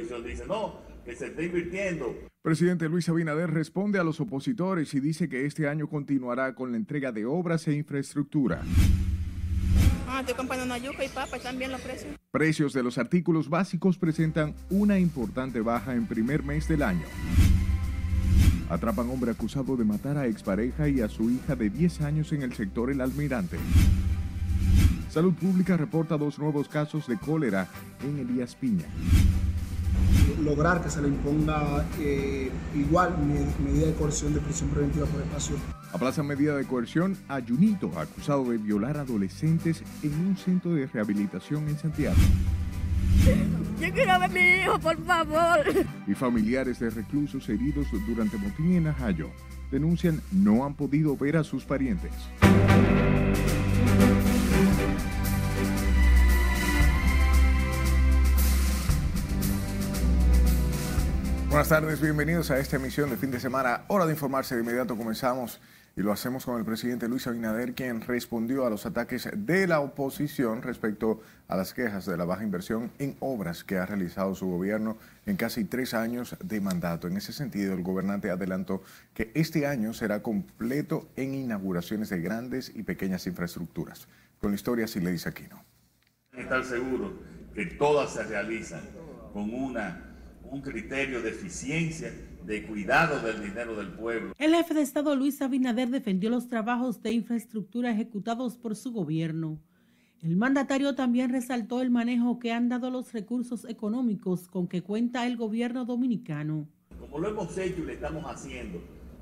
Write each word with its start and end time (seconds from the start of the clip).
dice, 0.00 0.46
no, 0.46 0.80
que 1.04 1.14
se 1.14 1.26
está 1.26 1.42
invirtiendo. 1.42 2.14
Presidente 2.42 2.88
Luis 2.88 3.08
Abinader 3.08 3.50
responde 3.50 3.98
a 3.98 4.04
los 4.04 4.20
opositores 4.20 4.94
y 4.94 5.00
dice 5.00 5.28
que 5.28 5.44
este 5.44 5.68
año 5.68 5.88
continuará 5.88 6.54
con 6.54 6.70
la 6.70 6.76
entrega 6.76 7.12
de 7.12 7.26
obras 7.26 7.66
e 7.68 7.72
infraestructura. 7.72 8.62
Ah, 10.08 10.20
estoy 10.20 10.34
comprando 10.34 10.76
yuca 10.76 11.04
y 11.04 11.08
papa, 11.08 11.38
también 11.38 11.70
los 11.70 11.80
precios. 11.80 12.16
Precios 12.30 12.72
de 12.72 12.82
los 12.82 12.96
artículos 12.96 13.48
básicos 13.48 13.98
presentan 13.98 14.54
una 14.70 14.98
importante 14.98 15.60
baja 15.60 15.94
en 15.94 16.06
primer 16.06 16.42
mes 16.42 16.68
del 16.68 16.82
año. 16.82 17.06
Atrapan 18.70 19.10
hombre 19.10 19.30
acusado 19.30 19.76
de 19.76 19.84
matar 19.84 20.16
a 20.16 20.26
expareja 20.26 20.88
y 20.88 21.00
a 21.00 21.08
su 21.08 21.30
hija 21.30 21.56
de 21.56 21.70
10 21.70 22.00
años 22.02 22.32
en 22.32 22.42
el 22.42 22.52
sector 22.54 22.90
El 22.90 23.00
Almirante. 23.00 23.58
Salud 25.10 25.34
Pública 25.34 25.76
reporta 25.76 26.16
dos 26.16 26.38
nuevos 26.38 26.68
casos 26.68 27.06
de 27.06 27.18
cólera 27.18 27.68
en 28.02 28.18
Elías 28.18 28.54
Piña 28.54 28.86
lograr 30.42 30.82
que 30.82 30.90
se 30.90 31.00
le 31.02 31.08
imponga 31.08 31.84
eh, 32.00 32.50
igual 32.74 33.16
medida 33.64 33.86
de 33.86 33.94
coerción 33.94 34.34
de 34.34 34.40
prisión 34.40 34.70
preventiva 34.70 35.06
por 35.06 35.20
espacio. 35.20 35.56
Aplaza 35.92 36.22
medida 36.22 36.56
de 36.56 36.64
coerción 36.64 37.16
a 37.28 37.40
Junito, 37.40 37.90
acusado 37.98 38.44
de 38.50 38.58
violar 38.58 38.96
adolescentes 38.98 39.82
en 40.02 40.14
un 40.26 40.36
centro 40.36 40.74
de 40.74 40.86
rehabilitación 40.86 41.68
en 41.68 41.78
Santiago. 41.78 42.16
Yo 43.80 43.92
quiero 43.92 44.18
ver 44.18 44.22
a 44.22 44.28
mi 44.28 44.40
hijo, 44.40 44.78
por 44.78 44.96
favor. 45.04 45.60
Y 46.06 46.14
familiares 46.14 46.78
de 46.78 46.90
reclusos 46.90 47.48
heridos 47.48 47.86
durante 48.06 48.36
motín 48.36 48.76
en 48.76 48.86
Ajayo 48.88 49.30
denuncian 49.70 50.20
no 50.32 50.64
han 50.64 50.74
podido 50.74 51.16
ver 51.16 51.36
a 51.36 51.44
sus 51.44 51.64
parientes. 51.64 52.12
Buenas 61.48 61.70
tardes, 61.70 62.00
bienvenidos 62.02 62.50
a 62.50 62.58
esta 62.58 62.76
emisión 62.76 63.08
de 63.08 63.16
fin 63.16 63.30
de 63.30 63.40
semana. 63.40 63.84
Hora 63.88 64.04
de 64.04 64.12
informarse, 64.12 64.54
de 64.54 64.60
inmediato 64.60 64.98
comenzamos 64.98 65.60
y 65.96 66.02
lo 66.02 66.12
hacemos 66.12 66.44
con 66.44 66.58
el 66.58 66.64
presidente 66.66 67.08
Luis 67.08 67.26
Abinader, 67.26 67.72
quien 67.72 68.02
respondió 68.02 68.66
a 68.66 68.70
los 68.70 68.84
ataques 68.84 69.30
de 69.34 69.66
la 69.66 69.80
oposición 69.80 70.60
respecto 70.60 71.22
a 71.48 71.56
las 71.56 71.72
quejas 71.72 72.04
de 72.04 72.18
la 72.18 72.26
baja 72.26 72.44
inversión 72.44 72.92
en 72.98 73.16
obras 73.20 73.64
que 73.64 73.78
ha 73.78 73.86
realizado 73.86 74.34
su 74.34 74.46
gobierno 74.46 74.98
en 75.24 75.36
casi 75.36 75.64
tres 75.64 75.94
años 75.94 76.36
de 76.44 76.60
mandato. 76.60 77.08
En 77.08 77.16
ese 77.16 77.32
sentido, 77.32 77.72
el 77.72 77.82
gobernante 77.82 78.30
adelantó 78.30 78.82
que 79.14 79.32
este 79.34 79.66
año 79.66 79.94
será 79.94 80.22
completo 80.22 81.08
en 81.16 81.34
inauguraciones 81.34 82.10
de 82.10 82.20
grandes 82.20 82.70
y 82.74 82.82
pequeñas 82.82 83.26
infraestructuras. 83.26 84.06
Con 84.38 84.50
la 84.50 84.56
historia, 84.56 84.86
sí 84.86 85.00
le 85.00 85.12
dice 85.12 85.30
Aquino. 85.30 85.64
Estar 86.36 86.62
seguro 86.62 87.14
que 87.54 87.64
todas 87.64 88.12
se 88.12 88.22
realizan 88.24 88.82
con 89.32 89.52
una 89.52 90.07
un 90.50 90.60
criterio 90.60 91.22
de 91.22 91.30
eficiencia, 91.30 92.12
de 92.44 92.66
cuidado 92.66 93.20
del 93.20 93.42
dinero 93.42 93.76
del 93.76 93.88
pueblo. 93.88 94.34
El 94.38 94.54
jefe 94.54 94.74
de 94.74 94.82
Estado 94.82 95.14
Luis 95.14 95.42
Abinader 95.42 95.90
defendió 95.90 96.30
los 96.30 96.48
trabajos 96.48 97.02
de 97.02 97.12
infraestructura 97.12 97.90
ejecutados 97.90 98.56
por 98.56 98.74
su 98.74 98.92
gobierno. 98.92 99.58
El 100.22 100.36
mandatario 100.36 100.94
también 100.94 101.30
resaltó 101.30 101.80
el 101.80 101.90
manejo 101.90 102.38
que 102.38 102.52
han 102.52 102.68
dado 102.68 102.90
los 102.90 103.12
recursos 103.12 103.64
económicos 103.68 104.48
con 104.48 104.66
que 104.66 104.82
cuenta 104.82 105.26
el 105.26 105.36
gobierno 105.36 105.84
dominicano. 105.84 106.66
Como 106.98 107.18
lo 107.18 107.28
hemos 107.28 107.56
hecho 107.56 107.82
y 107.82 107.84
lo 107.84 107.92
estamos 107.92 108.24
haciendo 108.24 108.80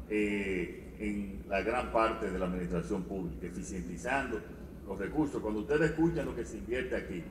eh, 0.08 0.94
en 0.98 1.42
la 1.48 1.60
gran 1.60 1.92
parte 1.92 2.30
de 2.30 2.38
la 2.38 2.46
administración 2.46 3.02
pública, 3.02 3.46
eficientizando 3.46 4.40
los 4.86 4.98
recursos. 4.98 5.42
Cuando 5.42 5.60
ustedes 5.60 5.90
escuchan 5.90 6.26
lo 6.26 6.34
que 6.34 6.46
se 6.46 6.58
invierte 6.58 6.96
aquí, 6.96 7.22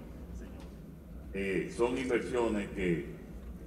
eh, 1.34 1.74
son 1.76 1.98
inversiones 1.98 2.70
que 2.70 3.25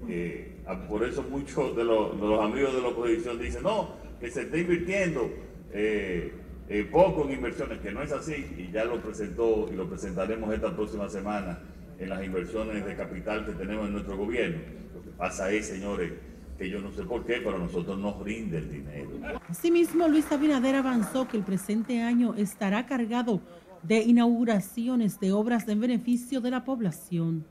eh, 0.09 0.57
por 0.89 1.05
eso 1.05 1.23
muchos 1.23 1.75
de 1.77 1.85
los, 1.85 2.13
amigos 2.41 2.75
de 2.75 2.83
la 2.83 2.89
oposición 2.89 3.39
dicen, 3.39 3.63
no, 3.63 3.91
que 4.21 4.31
se 4.31 4.43
está 4.43 4.57
invirtiendo 4.57 5.31
eh, 5.73 6.33
eh, 6.69 6.89
poco 6.91 7.25
en 7.25 7.33
inversiones, 7.33 7.79
que 7.79 7.91
no 7.91 8.03
es 8.03 8.13
así, 8.13 8.47
y 8.57 8.71
ya 8.71 8.85
lo 8.85 9.01
presentó 9.01 9.69
y 9.73 9.77
lo 9.77 9.89
presentaremos 9.89 10.53
esta 10.55 10.75
próxima 10.75 11.09
semana 11.09 11.61
en 11.99 12.09
las 12.09 12.23
inversiones 12.25 12.85
de 12.85 12.95
capital 12.95 13.45
que 13.47 13.53
tenemos 13.53 13.87
en 13.87 13.95
nuestro 13.95 14.17
gobierno. 14.17 14.59
Lo 14.95 15.03
que 15.03 15.11
pasa 15.11 15.51
es, 15.51 15.67
señores, 15.67 16.13
que 16.59 16.69
yo 16.69 16.81
no 16.81 16.93
sé 16.93 17.05
por 17.05 17.25
qué, 17.25 17.41
pero 17.43 17.57
a 17.57 17.59
nosotros 17.59 17.99
nos 17.99 18.23
rinde 18.23 18.59
el 18.59 18.71
dinero. 18.71 19.41
Asimismo, 19.49 20.09
Luis 20.09 20.31
Abinader 20.31 20.75
avanzó 20.75 21.27
que 21.29 21.37
el 21.37 21.45
presente 21.45 22.03
año 22.03 22.35
estará 22.35 22.87
cargado 22.87 23.41
de 23.83 24.01
inauguraciones 24.01 25.21
de 25.21 25.33
obras 25.33 25.69
en 25.69 25.81
beneficio 25.81 26.41
de 26.41 26.51
la 26.51 26.65
población. 26.65 27.45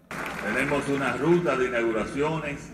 Tenemos 0.43 0.88
una 0.89 1.13
ruta 1.13 1.57
de 1.57 1.67
inauguraciones, 1.67 2.69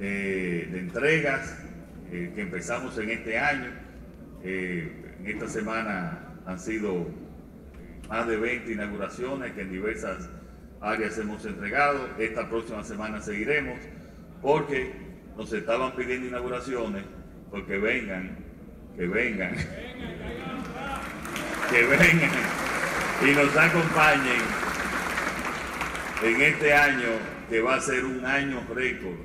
eh, 0.00 0.68
de 0.70 0.78
entregas 0.78 1.56
eh, 2.10 2.32
que 2.34 2.42
empezamos 2.42 2.96
en 2.98 3.10
este 3.10 3.38
año. 3.38 3.70
Eh, 4.42 5.16
en 5.20 5.26
esta 5.26 5.48
semana 5.48 6.18
han 6.46 6.58
sido 6.58 7.06
más 8.08 8.26
de 8.26 8.36
20 8.36 8.72
inauguraciones 8.72 9.52
que 9.52 9.62
en 9.62 9.70
diversas 9.70 10.28
áreas 10.80 11.18
hemos 11.18 11.44
entregado. 11.44 12.08
Esta 12.18 12.48
próxima 12.48 12.82
semana 12.84 13.20
seguiremos 13.20 13.78
porque 14.40 14.92
nos 15.36 15.52
estaban 15.52 15.94
pidiendo 15.94 16.28
inauguraciones 16.28 17.04
porque 17.50 17.78
vengan, 17.78 18.36
que 18.96 19.06
vengan, 19.06 19.54
que 21.70 21.82
vengan 21.82 22.30
y 23.22 23.34
nos 23.34 23.56
acompañen 23.56 24.40
en 26.22 26.40
este 26.40 26.72
año 26.72 27.08
que 27.48 27.60
va 27.60 27.74
a 27.74 27.80
ser 27.80 28.04
un 28.04 28.24
año 28.24 28.62
récord 28.74 29.18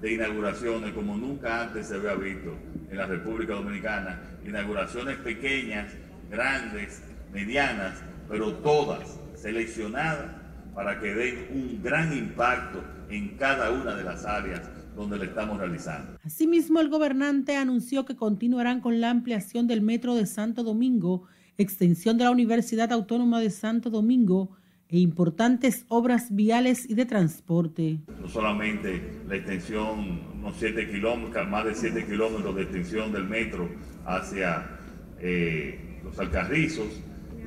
de 0.00 0.12
inauguraciones 0.12 0.92
como 0.92 1.16
nunca 1.16 1.62
antes 1.62 1.88
se 1.88 1.96
había 1.96 2.14
visto 2.14 2.56
en 2.90 2.96
la 2.96 3.06
República 3.06 3.54
Dominicana. 3.54 4.20
Inauguraciones 4.46 5.16
pequeñas, 5.16 5.92
grandes, 6.30 7.02
medianas, 7.32 7.94
pero 8.28 8.52
todas 8.54 9.18
seleccionadas 9.34 10.30
para 10.74 11.00
que 11.00 11.14
den 11.14 11.46
un 11.50 11.82
gran 11.82 12.12
impacto 12.12 12.82
en 13.10 13.36
cada 13.36 13.70
una 13.70 13.94
de 13.94 14.04
las 14.04 14.24
áreas 14.24 14.62
donde 14.98 15.18
le 15.18 15.26
estamos 15.26 15.58
realizando. 15.58 16.18
Asimismo, 16.24 16.80
el 16.80 16.90
gobernante 16.90 17.56
anunció 17.56 18.04
que 18.04 18.16
continuarán 18.16 18.80
con 18.80 19.00
la 19.00 19.10
ampliación 19.10 19.66
del 19.66 19.80
metro 19.80 20.14
de 20.14 20.26
Santo 20.26 20.62
Domingo 20.62 21.24
extensión 21.58 22.16
de 22.16 22.24
la 22.24 22.30
Universidad 22.30 22.92
Autónoma 22.92 23.40
de 23.40 23.50
Santo 23.50 23.90
Domingo 23.90 24.56
e 24.88 24.98
importantes 25.00 25.84
obras 25.88 26.34
viales 26.34 26.88
y 26.88 26.94
de 26.94 27.04
transporte. 27.04 27.98
No 28.20 28.28
solamente 28.28 29.20
la 29.28 29.36
extensión, 29.36 30.22
unos 30.38 30.56
7 30.56 30.88
kilómetros, 30.88 31.48
más 31.48 31.64
de 31.66 31.74
7 31.74 32.06
kilómetros 32.06 32.54
de 32.54 32.62
extensión 32.62 33.12
del 33.12 33.24
metro 33.24 33.68
hacia 34.06 34.78
eh, 35.20 36.00
los 36.04 36.18
Alcarrizos, 36.18 37.02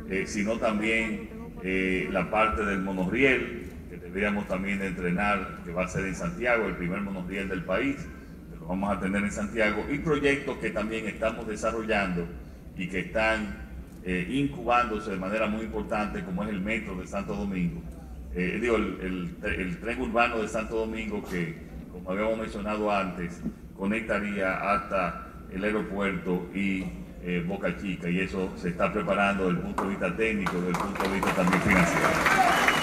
eh, 0.09 0.25
sino 0.27 0.57
también 0.57 1.29
eh, 1.63 2.09
la 2.11 2.29
parte 2.29 2.63
del 2.65 2.81
monorriel, 2.81 3.60
que 3.91 3.97
deberíamos 3.97 4.47
también 4.47 4.81
entrenar, 4.81 5.59
que 5.65 5.73
va 5.73 5.83
a 5.83 5.87
ser 5.87 6.05
en 6.05 6.15
Santiago, 6.15 6.65
el 6.65 6.77
primer 6.77 7.01
monorriel 7.01 7.49
del 7.49 7.63
país, 7.65 7.97
que 8.49 8.57
lo 8.57 8.67
vamos 8.67 8.95
a 8.95 8.99
tener 9.01 9.21
en 9.21 9.31
Santiago, 9.31 9.85
y 9.91 9.97
proyectos 9.97 10.57
que 10.59 10.69
también 10.69 11.07
estamos 11.07 11.45
desarrollando 11.45 12.25
y 12.77 12.87
que 12.87 12.99
están 13.01 13.53
eh, 14.05 14.25
incubándose 14.31 15.11
de 15.11 15.17
manera 15.17 15.47
muy 15.47 15.65
importante, 15.65 16.23
como 16.23 16.43
es 16.43 16.49
el 16.49 16.61
metro 16.61 16.95
de 16.95 17.05
Santo 17.05 17.35
Domingo. 17.35 17.81
Eh, 18.33 18.61
el, 18.63 19.75
tren 19.81 20.01
urbano 20.01 20.41
de 20.41 20.47
Santo 20.47 20.77
Domingo 20.77 21.21
que, 21.29 21.57
como 21.91 22.11
habíamos 22.11 22.37
mencionado 22.37 22.89
antes, 22.89 23.41
conectaría 23.75 24.71
hasta 24.73 25.27
el 25.51 25.65
aeropuerto 25.65 26.49
y 26.55 26.85
eh, 27.23 27.43
Boca 27.45 27.77
Chica, 27.77 28.09
y 28.09 28.21
eso 28.21 28.53
se 28.55 28.69
está 28.69 28.91
preparando 28.93 29.47
desde 29.47 29.57
el 29.57 29.65
punto 29.65 29.83
de 29.83 29.89
vista 29.89 30.15
técnico, 30.15 30.53
desde 30.53 30.69
el 30.69 30.77
punto 30.77 31.03
de 31.03 31.13
vista 31.13 31.35
también 31.35 31.61
financiero. 31.61 32.80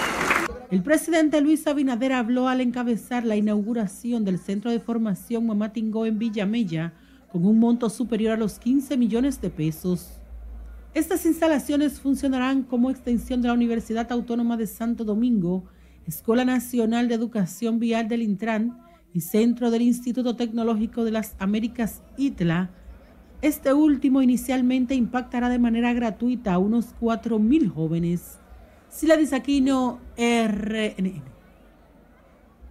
El 0.71 0.83
presidente 0.83 1.41
Luis 1.41 1.65
Abinader 1.65 2.13
habló 2.13 2.47
al 2.47 2.61
encabezar 2.61 3.25
la 3.25 3.35
inauguración 3.35 4.23
del 4.23 4.37
Centro 4.37 4.69
de 4.69 4.79
Formación 4.79 5.47
Mamatingó 5.47 6.05
en 6.05 6.19
Villamella 6.19 6.93
con 7.31 7.43
un 7.43 7.57
monto 7.57 7.89
superior 7.89 8.33
a 8.33 8.37
los 8.37 8.59
15 8.59 8.95
millones 8.95 9.41
de 9.41 9.49
pesos. 9.49 10.21
Estas 10.93 11.25
instalaciones 11.25 11.99
funcionarán 11.99 12.61
como 12.61 12.91
extensión 12.91 13.41
de 13.41 13.47
la 13.47 13.55
Universidad 13.55 14.11
Autónoma 14.11 14.57
de 14.57 14.67
Santo 14.67 15.03
Domingo, 15.03 15.63
Escuela 16.05 16.45
Nacional 16.45 17.07
de 17.07 17.15
Educación 17.15 17.79
Vial 17.79 18.07
del 18.07 18.21
Intran 18.21 18.77
y 19.11 19.21
Centro 19.21 19.71
del 19.71 19.81
Instituto 19.81 20.35
Tecnológico 20.35 21.03
de 21.03 21.11
las 21.11 21.35
Américas 21.39 22.03
ITLA. 22.15 22.69
Este 23.41 23.73
último 23.73 24.21
inicialmente 24.21 24.93
impactará 24.93 25.49
de 25.49 25.57
manera 25.57 25.93
gratuita 25.93 26.53
a 26.53 26.59
unos 26.59 26.93
4.000 27.01 27.73
jóvenes. 27.73 28.37
Sila 28.89 29.17
Disaquino, 29.17 29.99
RNN. 30.17 31.29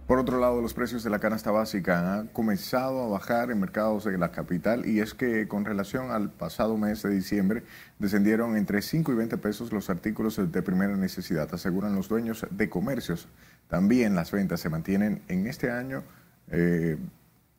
Por 0.09 0.17
otro 0.17 0.39
lado, 0.39 0.59
los 0.59 0.73
precios 0.73 1.03
de 1.03 1.11
la 1.11 1.19
canasta 1.19 1.51
básica 1.51 2.19
han 2.19 2.29
comenzado 2.29 3.03
a 3.03 3.07
bajar 3.07 3.51
en 3.51 3.59
mercados 3.59 4.05
de 4.05 4.17
la 4.17 4.31
capital 4.31 4.87
y 4.87 5.01
es 5.01 5.13
que 5.13 5.47
con 5.47 5.65
relación 5.65 6.09
al 6.09 6.31
pasado 6.31 6.77
mes 6.77 7.03
de 7.03 7.11
diciembre 7.11 7.63
descendieron 7.99 8.57
entre 8.57 8.81
5 8.81 9.11
y 9.11 9.15
20 9.15 9.37
pesos 9.37 9.71
los 9.71 9.91
artículos 9.91 10.51
de 10.51 10.61
primera 10.63 10.95
necesidad, 10.97 11.53
aseguran 11.53 11.93
los 11.93 12.09
dueños 12.09 12.47
de 12.49 12.69
comercios. 12.69 13.27
También 13.67 14.15
las 14.15 14.31
ventas 14.31 14.59
se 14.59 14.69
mantienen 14.69 15.21
en 15.27 15.45
este 15.45 15.69
año 15.69 16.03
eh, 16.49 16.97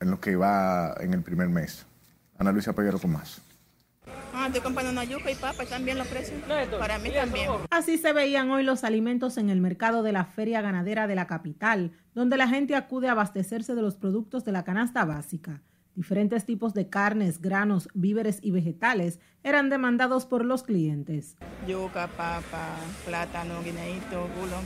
en 0.00 0.10
lo 0.10 0.20
que 0.20 0.34
va 0.34 0.94
en 0.98 1.14
el 1.14 1.22
primer 1.22 1.48
mes. 1.48 1.86
Ana 2.36 2.50
Luisa 2.50 2.72
Peguero 2.72 2.98
con 2.98 3.12
más. 3.12 3.42
Estoy 4.50 4.62
comprando 4.62 4.90
una 4.90 5.04
yuca 5.04 5.30
y 5.30 5.36
papa, 5.36 5.64
también 5.64 5.96
los 5.96 6.08
precios. 6.08 6.42
Para 6.76 6.98
mí 6.98 7.10
también. 7.12 7.48
Así 7.70 7.98
se 7.98 8.12
veían 8.12 8.50
hoy 8.50 8.64
los 8.64 8.82
alimentos 8.82 9.38
en 9.38 9.48
el 9.48 9.60
mercado 9.60 10.02
de 10.02 10.10
la 10.10 10.24
Feria 10.24 10.60
Ganadera 10.60 11.06
de 11.06 11.14
la 11.14 11.28
capital, 11.28 11.92
donde 12.16 12.36
la 12.36 12.48
gente 12.48 12.74
acude 12.74 13.06
a 13.06 13.12
abastecerse 13.12 13.76
de 13.76 13.82
los 13.82 13.94
productos 13.94 14.44
de 14.44 14.50
la 14.50 14.64
canasta 14.64 15.04
básica. 15.04 15.62
Diferentes 15.94 16.46
tipos 16.46 16.74
de 16.74 16.88
carnes, 16.88 17.40
granos, 17.40 17.88
víveres 17.94 18.40
y 18.42 18.50
vegetales 18.50 19.20
eran 19.44 19.70
demandados 19.70 20.26
por 20.26 20.44
los 20.44 20.64
clientes. 20.64 21.36
Yuca, 21.68 22.08
papa, 22.08 22.74
plátano, 23.06 23.62
guineíto, 23.62 24.28
gulo, 24.36 24.56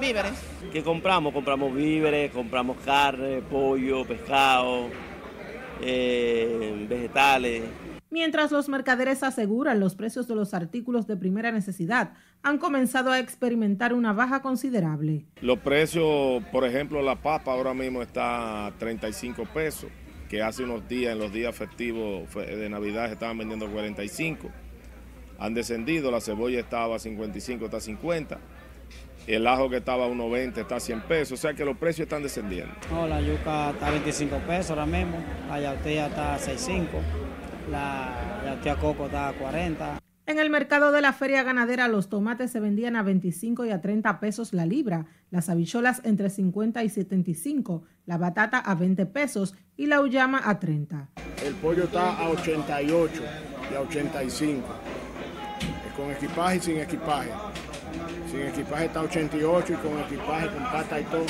víveres. 0.00 0.42
¿Qué 0.72 0.82
compramos? 0.82 1.32
Compramos 1.32 1.72
víveres, 1.72 2.32
compramos 2.32 2.78
carne, 2.84 3.42
pollo, 3.42 4.04
pescado, 4.04 4.88
eh, 5.80 6.84
vegetales. 6.88 7.62
Mientras 8.12 8.50
los 8.50 8.68
mercaderes 8.68 9.22
aseguran 9.22 9.78
los 9.78 9.94
precios 9.94 10.26
de 10.26 10.34
los 10.34 10.52
artículos 10.52 11.06
de 11.06 11.16
primera 11.16 11.52
necesidad, 11.52 12.14
han 12.42 12.58
comenzado 12.58 13.12
a 13.12 13.20
experimentar 13.20 13.94
una 13.94 14.12
baja 14.12 14.42
considerable. 14.42 15.26
Los 15.40 15.60
precios, 15.60 16.42
por 16.50 16.64
ejemplo, 16.64 17.02
la 17.02 17.22
papa 17.22 17.52
ahora 17.52 17.72
mismo 17.72 18.02
está 18.02 18.66
a 18.66 18.72
35 18.72 19.44
pesos, 19.54 19.90
que 20.28 20.42
hace 20.42 20.64
unos 20.64 20.88
días, 20.88 21.12
en 21.12 21.20
los 21.20 21.32
días 21.32 21.54
festivos 21.54 22.34
de 22.34 22.68
Navidad, 22.68 23.06
se 23.06 23.12
estaban 23.12 23.38
vendiendo 23.38 23.70
45. 23.70 24.50
Han 25.38 25.54
descendido, 25.54 26.10
la 26.10 26.20
cebolla 26.20 26.58
estaba 26.58 26.96
a 26.96 26.98
55, 26.98 27.66
está 27.66 27.76
a 27.76 27.80
50. 27.80 28.40
El 29.28 29.46
ajo 29.46 29.70
que 29.70 29.76
estaba 29.76 30.06
a 30.06 30.08
1.20 30.08 30.58
está 30.58 30.76
a 30.76 30.80
100 30.80 31.02
pesos, 31.02 31.38
o 31.38 31.40
sea 31.40 31.54
que 31.54 31.64
los 31.64 31.76
precios 31.76 32.06
están 32.06 32.24
descendiendo. 32.24 32.74
No, 32.90 33.06
la 33.06 33.20
yuca 33.20 33.70
está 33.70 33.86
a 33.86 33.90
25 33.92 34.36
pesos 34.48 34.70
ahora 34.70 34.86
mismo, 34.86 35.16
la 35.48 35.60
yautía 35.60 36.08
está 36.08 36.34
a 36.34 36.38
6.5 36.40 37.29
la, 37.70 38.58
tía 38.62 38.76
coco 38.76 39.06
está 39.06 39.28
a 39.28 39.32
40. 39.32 39.98
En 40.26 40.38
el 40.38 40.50
mercado 40.50 40.92
de 40.92 41.00
la 41.00 41.12
feria 41.12 41.42
ganadera 41.42 41.88
los 41.88 42.08
tomates 42.08 42.52
se 42.52 42.60
vendían 42.60 42.94
a 42.94 43.02
25 43.02 43.64
y 43.64 43.70
a 43.70 43.80
30 43.80 44.20
pesos 44.20 44.52
la 44.52 44.64
libra, 44.64 45.06
las 45.30 45.48
habicholas 45.48 46.02
entre 46.04 46.30
50 46.30 46.84
y 46.84 46.88
75, 46.88 47.82
la 48.06 48.16
batata 48.16 48.58
a 48.58 48.74
20 48.74 49.06
pesos 49.06 49.56
y 49.76 49.86
la 49.86 50.00
uyama 50.00 50.40
a 50.44 50.60
30. 50.60 51.08
El 51.44 51.54
pollo 51.54 51.84
está 51.84 52.16
a 52.16 52.28
88 52.28 53.22
y 53.72 53.74
a 53.74 53.80
85, 53.80 54.68
con 55.96 56.10
equipaje 56.12 56.56
y 56.56 56.60
sin 56.60 56.78
equipaje. 56.78 57.30
Sin 58.30 58.42
equipaje 58.42 58.84
está 58.84 59.00
a 59.00 59.04
88 59.04 59.72
y 59.72 59.76
con 59.76 59.98
equipaje, 59.98 60.48
con 60.48 60.62
pata 60.64 61.00
y 61.00 61.04
todo, 61.04 61.26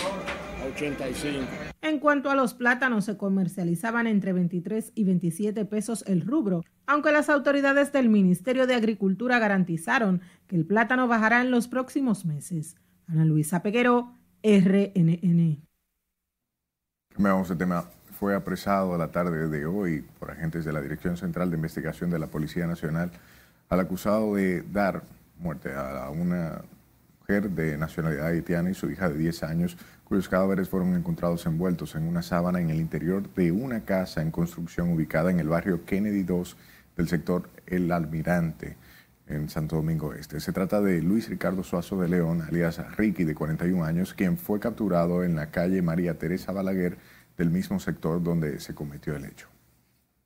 85. 0.62 1.46
En 1.82 1.98
cuanto 1.98 2.30
a 2.30 2.34
los 2.34 2.54
plátanos, 2.54 3.06
se 3.06 3.16
comercializaban 3.16 4.06
entre 4.06 4.32
23 4.32 4.92
y 4.94 5.04
27 5.04 5.64
pesos 5.64 6.04
el 6.06 6.20
rubro, 6.22 6.62
aunque 6.86 7.12
las 7.12 7.28
autoridades 7.28 7.92
del 7.92 8.08
Ministerio 8.08 8.66
de 8.66 8.74
Agricultura 8.74 9.38
garantizaron 9.38 10.20
que 10.46 10.56
el 10.56 10.66
plátano 10.66 11.08
bajará 11.08 11.40
en 11.40 11.50
los 11.50 11.68
próximos 11.68 12.24
meses. 12.24 12.76
Ana 13.06 13.24
Luisa 13.24 13.62
Peguero, 13.62 14.14
RNN. 14.42 15.62
Cambiamos 17.14 17.56
tema. 17.58 17.84
Fue 18.18 18.34
apresado 18.34 18.94
a 18.94 18.98
la 18.98 19.10
tarde 19.10 19.48
de 19.48 19.64
hoy 19.64 20.04
por 20.18 20.30
agentes 20.30 20.66
de 20.66 20.72
la 20.74 20.82
Dirección 20.82 21.16
Central 21.16 21.50
de 21.50 21.56
Investigación 21.56 22.10
de 22.10 22.18
la 22.18 22.26
Policía 22.26 22.66
Nacional 22.66 23.10
al 23.70 23.80
acusado 23.80 24.34
de 24.34 24.62
dar 24.62 25.02
muerte 25.38 25.72
a 25.74 26.10
una 26.10 26.60
de 27.38 27.78
nacionalidad 27.78 28.26
haitiana 28.26 28.70
y 28.70 28.74
su 28.74 28.90
hija 28.90 29.08
de 29.08 29.16
10 29.16 29.44
años 29.44 29.76
cuyos 30.02 30.28
cadáveres 30.28 30.68
fueron 30.68 30.96
encontrados 30.96 31.46
envueltos 31.46 31.94
en 31.94 32.08
una 32.08 32.22
sábana 32.22 32.60
en 32.60 32.70
el 32.70 32.80
interior 32.80 33.32
de 33.34 33.52
una 33.52 33.84
casa 33.84 34.20
en 34.20 34.32
construcción 34.32 34.92
ubicada 34.92 35.30
en 35.30 35.38
el 35.38 35.48
barrio 35.48 35.84
Kennedy 35.84 36.24
2 36.24 36.56
del 36.96 37.08
sector 37.08 37.48
El 37.66 37.92
Almirante 37.92 38.76
en 39.28 39.48
Santo 39.48 39.76
Domingo 39.76 40.12
Este. 40.12 40.40
Se 40.40 40.52
trata 40.52 40.80
de 40.80 41.00
Luis 41.00 41.28
Ricardo 41.28 41.62
Suazo 41.62 42.00
de 42.00 42.08
León, 42.08 42.42
alias 42.42 42.80
Ricky, 42.96 43.22
de 43.22 43.36
41 43.36 43.84
años, 43.84 44.12
quien 44.12 44.36
fue 44.36 44.58
capturado 44.58 45.22
en 45.22 45.36
la 45.36 45.52
calle 45.52 45.82
María 45.82 46.18
Teresa 46.18 46.50
Balaguer 46.50 46.98
del 47.38 47.50
mismo 47.50 47.78
sector 47.78 48.20
donde 48.20 48.58
se 48.58 48.74
cometió 48.74 49.14
el 49.14 49.24
hecho. 49.24 49.46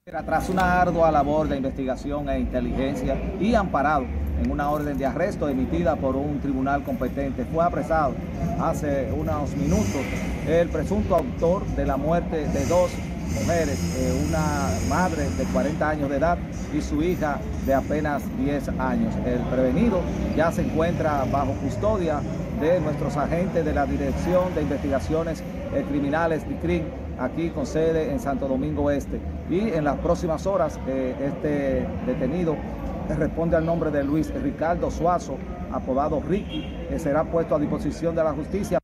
Tras 0.06 0.50
una 0.50 0.82
ardua 0.82 1.10
labor 1.10 1.48
de 1.48 1.56
investigación 1.56 2.28
e 2.28 2.38
inteligencia 2.38 3.16
y 3.40 3.54
amparado 3.54 4.04
en 4.38 4.50
una 4.50 4.68
orden 4.68 4.98
de 4.98 5.06
arresto 5.06 5.48
emitida 5.48 5.96
por 5.96 6.14
un 6.14 6.40
tribunal 6.40 6.82
competente, 6.82 7.46
fue 7.46 7.64
apresado 7.64 8.12
hace 8.60 9.10
unos 9.12 9.56
minutos 9.56 10.02
el 10.46 10.68
presunto 10.68 11.16
autor 11.16 11.64
de 11.68 11.86
la 11.86 11.96
muerte 11.96 12.46
de 12.46 12.66
dos 12.66 12.90
mujeres, 13.32 13.78
eh, 13.96 14.26
una 14.28 14.68
madre 14.90 15.22
de 15.38 15.44
40 15.44 15.88
años 15.88 16.10
de 16.10 16.18
edad 16.18 16.36
y 16.76 16.82
su 16.82 17.02
hija 17.02 17.38
de 17.64 17.72
apenas 17.72 18.24
10 18.36 18.68
años. 18.78 19.14
El 19.24 19.40
prevenido 19.50 20.02
ya 20.36 20.52
se 20.52 20.66
encuentra 20.66 21.24
bajo 21.32 21.52
custodia 21.54 22.20
de 22.60 22.78
nuestros 22.78 23.16
agentes 23.16 23.64
de 23.64 23.72
la 23.72 23.86
Dirección 23.86 24.54
de 24.54 24.60
Investigaciones 24.60 25.42
Criminales, 25.88 26.46
DICRIM, 26.46 26.84
aquí 27.18 27.50
con 27.50 27.66
sede 27.66 28.10
en 28.12 28.20
Santo 28.20 28.48
Domingo 28.48 28.90
Este. 28.90 29.20
Y 29.50 29.70
en 29.70 29.84
las 29.84 29.98
próximas 29.98 30.46
horas 30.46 30.78
eh, 30.86 31.14
este 31.20 31.86
detenido 32.06 32.56
responde 33.16 33.56
al 33.56 33.66
nombre 33.66 33.90
de 33.90 34.02
Luis 34.02 34.32
Ricardo 34.42 34.90
Suazo, 34.90 35.36
apodado 35.72 36.20
Ricky, 36.20 36.86
que 36.88 36.98
será 36.98 37.24
puesto 37.24 37.54
a 37.54 37.58
disposición 37.58 38.14
de 38.14 38.24
la 38.24 38.32
justicia. 38.32 38.78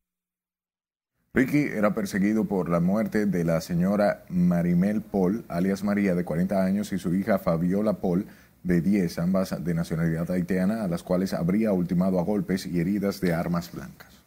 Ricky 1.32 1.59
era 1.59 1.94
perseguido 1.94 2.44
por 2.44 2.69
la 2.69 2.81
muerte 2.81 3.25
de 3.27 3.44
la 3.44 3.61
señora 3.61 4.25
Marimel 4.29 5.00
Paul, 5.00 5.44
alias 5.49 5.85
María, 5.85 6.15
de 6.15 6.25
40 6.25 6.65
años, 6.65 6.93
y 6.93 6.99
su 6.99 7.15
hija 7.15 7.38
Fabiola 7.38 7.94
Paul, 7.94 8.27
de 8.65 8.81
10, 8.81 9.19
ambas 9.21 9.65
de 9.65 9.75
nacionalidad 9.75 10.31
haitiana, 10.31 10.82
a 10.82 10.88
las 10.88 11.03
cuales 11.03 11.32
habría 11.32 11.73
ultimado 11.73 12.19
a 12.19 12.25
golpes 12.25 12.67
y 12.67 12.81
heridas 12.81 13.21
de 13.21 13.32
armas 13.32 13.73
blancas. 13.73 14.19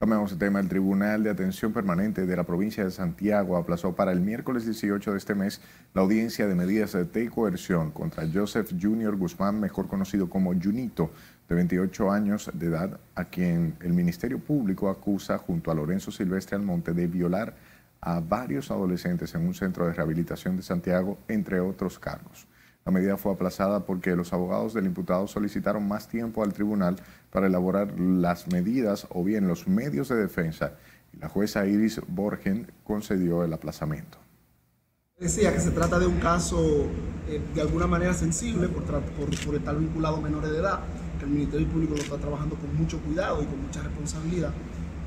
Cambiamos 0.00 0.30
el 0.30 0.38
tema. 0.38 0.60
El 0.60 0.68
Tribunal 0.68 1.24
de 1.24 1.30
Atención 1.30 1.72
Permanente 1.72 2.24
de 2.24 2.36
la 2.36 2.44
provincia 2.44 2.84
de 2.84 2.92
Santiago 2.92 3.56
aplazó 3.56 3.96
para 3.96 4.12
el 4.12 4.20
miércoles 4.20 4.64
18 4.64 5.10
de 5.10 5.18
este 5.18 5.34
mes 5.34 5.60
la 5.92 6.02
audiencia 6.02 6.46
de 6.46 6.54
medidas 6.54 6.92
de 6.92 7.30
coerción 7.30 7.90
contra 7.90 8.24
Joseph 8.32 8.70
Junior 8.80 9.16
Guzmán, 9.16 9.58
mejor 9.58 9.88
conocido 9.88 10.30
como 10.30 10.54
Junito, 10.54 11.10
de 11.48 11.56
28 11.56 12.12
años 12.12 12.48
de 12.54 12.66
edad, 12.66 13.00
a 13.16 13.24
quien 13.24 13.74
el 13.80 13.92
Ministerio 13.92 14.38
Público 14.38 14.88
acusa 14.88 15.36
junto 15.36 15.72
a 15.72 15.74
Lorenzo 15.74 16.12
Silvestre 16.12 16.54
Almonte 16.54 16.92
de 16.92 17.08
violar 17.08 17.56
a 18.00 18.20
varios 18.20 18.70
adolescentes 18.70 19.34
en 19.34 19.48
un 19.48 19.54
centro 19.54 19.84
de 19.84 19.94
rehabilitación 19.94 20.56
de 20.56 20.62
Santiago, 20.62 21.18
entre 21.26 21.58
otros 21.58 21.98
cargos. 21.98 22.46
La 22.88 22.92
medida 22.92 23.18
fue 23.18 23.34
aplazada 23.34 23.84
porque 23.84 24.16
los 24.16 24.32
abogados 24.32 24.72
del 24.72 24.86
imputado 24.86 25.28
solicitaron 25.28 25.86
más 25.86 26.08
tiempo 26.08 26.42
al 26.42 26.54
tribunal 26.54 26.96
para 27.30 27.46
elaborar 27.46 28.00
las 28.00 28.48
medidas 28.48 29.06
o 29.10 29.22
bien 29.22 29.46
los 29.46 29.68
medios 29.68 30.08
de 30.08 30.16
defensa 30.16 30.72
la 31.20 31.28
jueza 31.28 31.66
Iris 31.66 32.00
Borgen 32.08 32.72
concedió 32.84 33.44
el 33.44 33.52
aplazamiento. 33.52 34.16
Decía 35.20 35.52
que 35.52 35.60
se 35.60 35.70
trata 35.70 35.98
de 35.98 36.06
un 36.06 36.18
caso 36.18 36.86
eh, 37.28 37.42
de 37.54 37.60
alguna 37.60 37.86
manera 37.86 38.14
sensible 38.14 38.68
por, 38.68 38.84
por, 38.84 39.54
estar 39.54 39.76
vinculado 39.76 40.16
a 40.16 40.20
menores 40.22 40.50
de 40.50 40.56
edad, 40.56 40.80
que 41.18 41.26
el 41.26 41.30
Ministerio 41.30 41.68
Público 41.68 41.94
lo 41.94 42.00
está 42.00 42.16
trabajando 42.16 42.56
con 42.56 42.74
mucho 42.74 42.98
cuidado 43.00 43.42
y 43.42 43.44
con 43.44 43.60
mucha 43.60 43.82
responsabilidad 43.82 44.54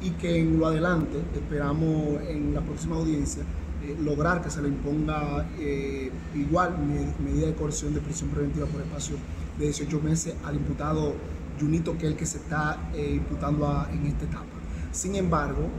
y 0.04 0.12
que 0.12 0.40
en 0.40 0.60
lo 0.60 0.68
adelante 0.68 1.18
esperamos 1.34 2.22
en 2.28 2.54
la 2.54 2.62
próxima 2.62 2.98
audiencia 2.98 3.44
eh, 3.84 3.98
lograr 4.00 4.42
que 4.44 4.50
se 4.52 4.62
le 4.62 4.68
imponga 4.68 5.48
eh, 5.60 6.12
igual 6.36 6.78
medida 7.24 7.48
de 7.48 7.56
coerción 7.56 7.94
de 7.94 8.00
prisión 8.00 8.30
preventiva 8.30 8.68
por 8.68 8.80
espacio 8.82 9.16
de 9.58 9.66
18 9.66 10.02
meses 10.02 10.36
al 10.46 10.56
imputado 10.56 11.16
Junito, 11.60 11.98
que 11.98 12.06
es 12.06 12.12
el 12.12 12.18
que 12.18 12.26
se 12.26 12.38
está 12.38 12.92
eh, 12.94 13.14
imputando 13.16 13.88
en 13.92 14.06
esta 14.06 14.26
etapa. 14.26 14.46
Sin 14.92 15.16
embargo, 15.16 15.70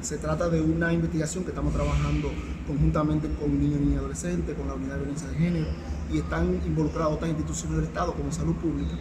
se 0.00 0.18
trata 0.18 0.48
de 0.48 0.60
una 0.60 0.92
investigación 0.92 1.44
que 1.44 1.50
estamos 1.50 1.72
trabajando 1.72 2.32
conjuntamente 2.66 3.28
con 3.40 3.60
niños, 3.60 3.80
niñas 3.80 3.94
y 3.94 3.98
adolescentes, 3.98 4.56
con 4.56 4.66
la 4.66 4.74
Unidad 4.74 4.94
de 4.94 5.00
Violencia 5.02 5.28
de 5.28 5.36
Género, 5.36 5.66
y 6.12 6.18
están 6.18 6.60
involucrados 6.66 7.14
otras 7.14 7.30
instituciones 7.30 7.76
del 7.76 7.86
Estado 7.86 8.12
como 8.14 8.32
Salud 8.32 8.56
Pública, 8.56 8.96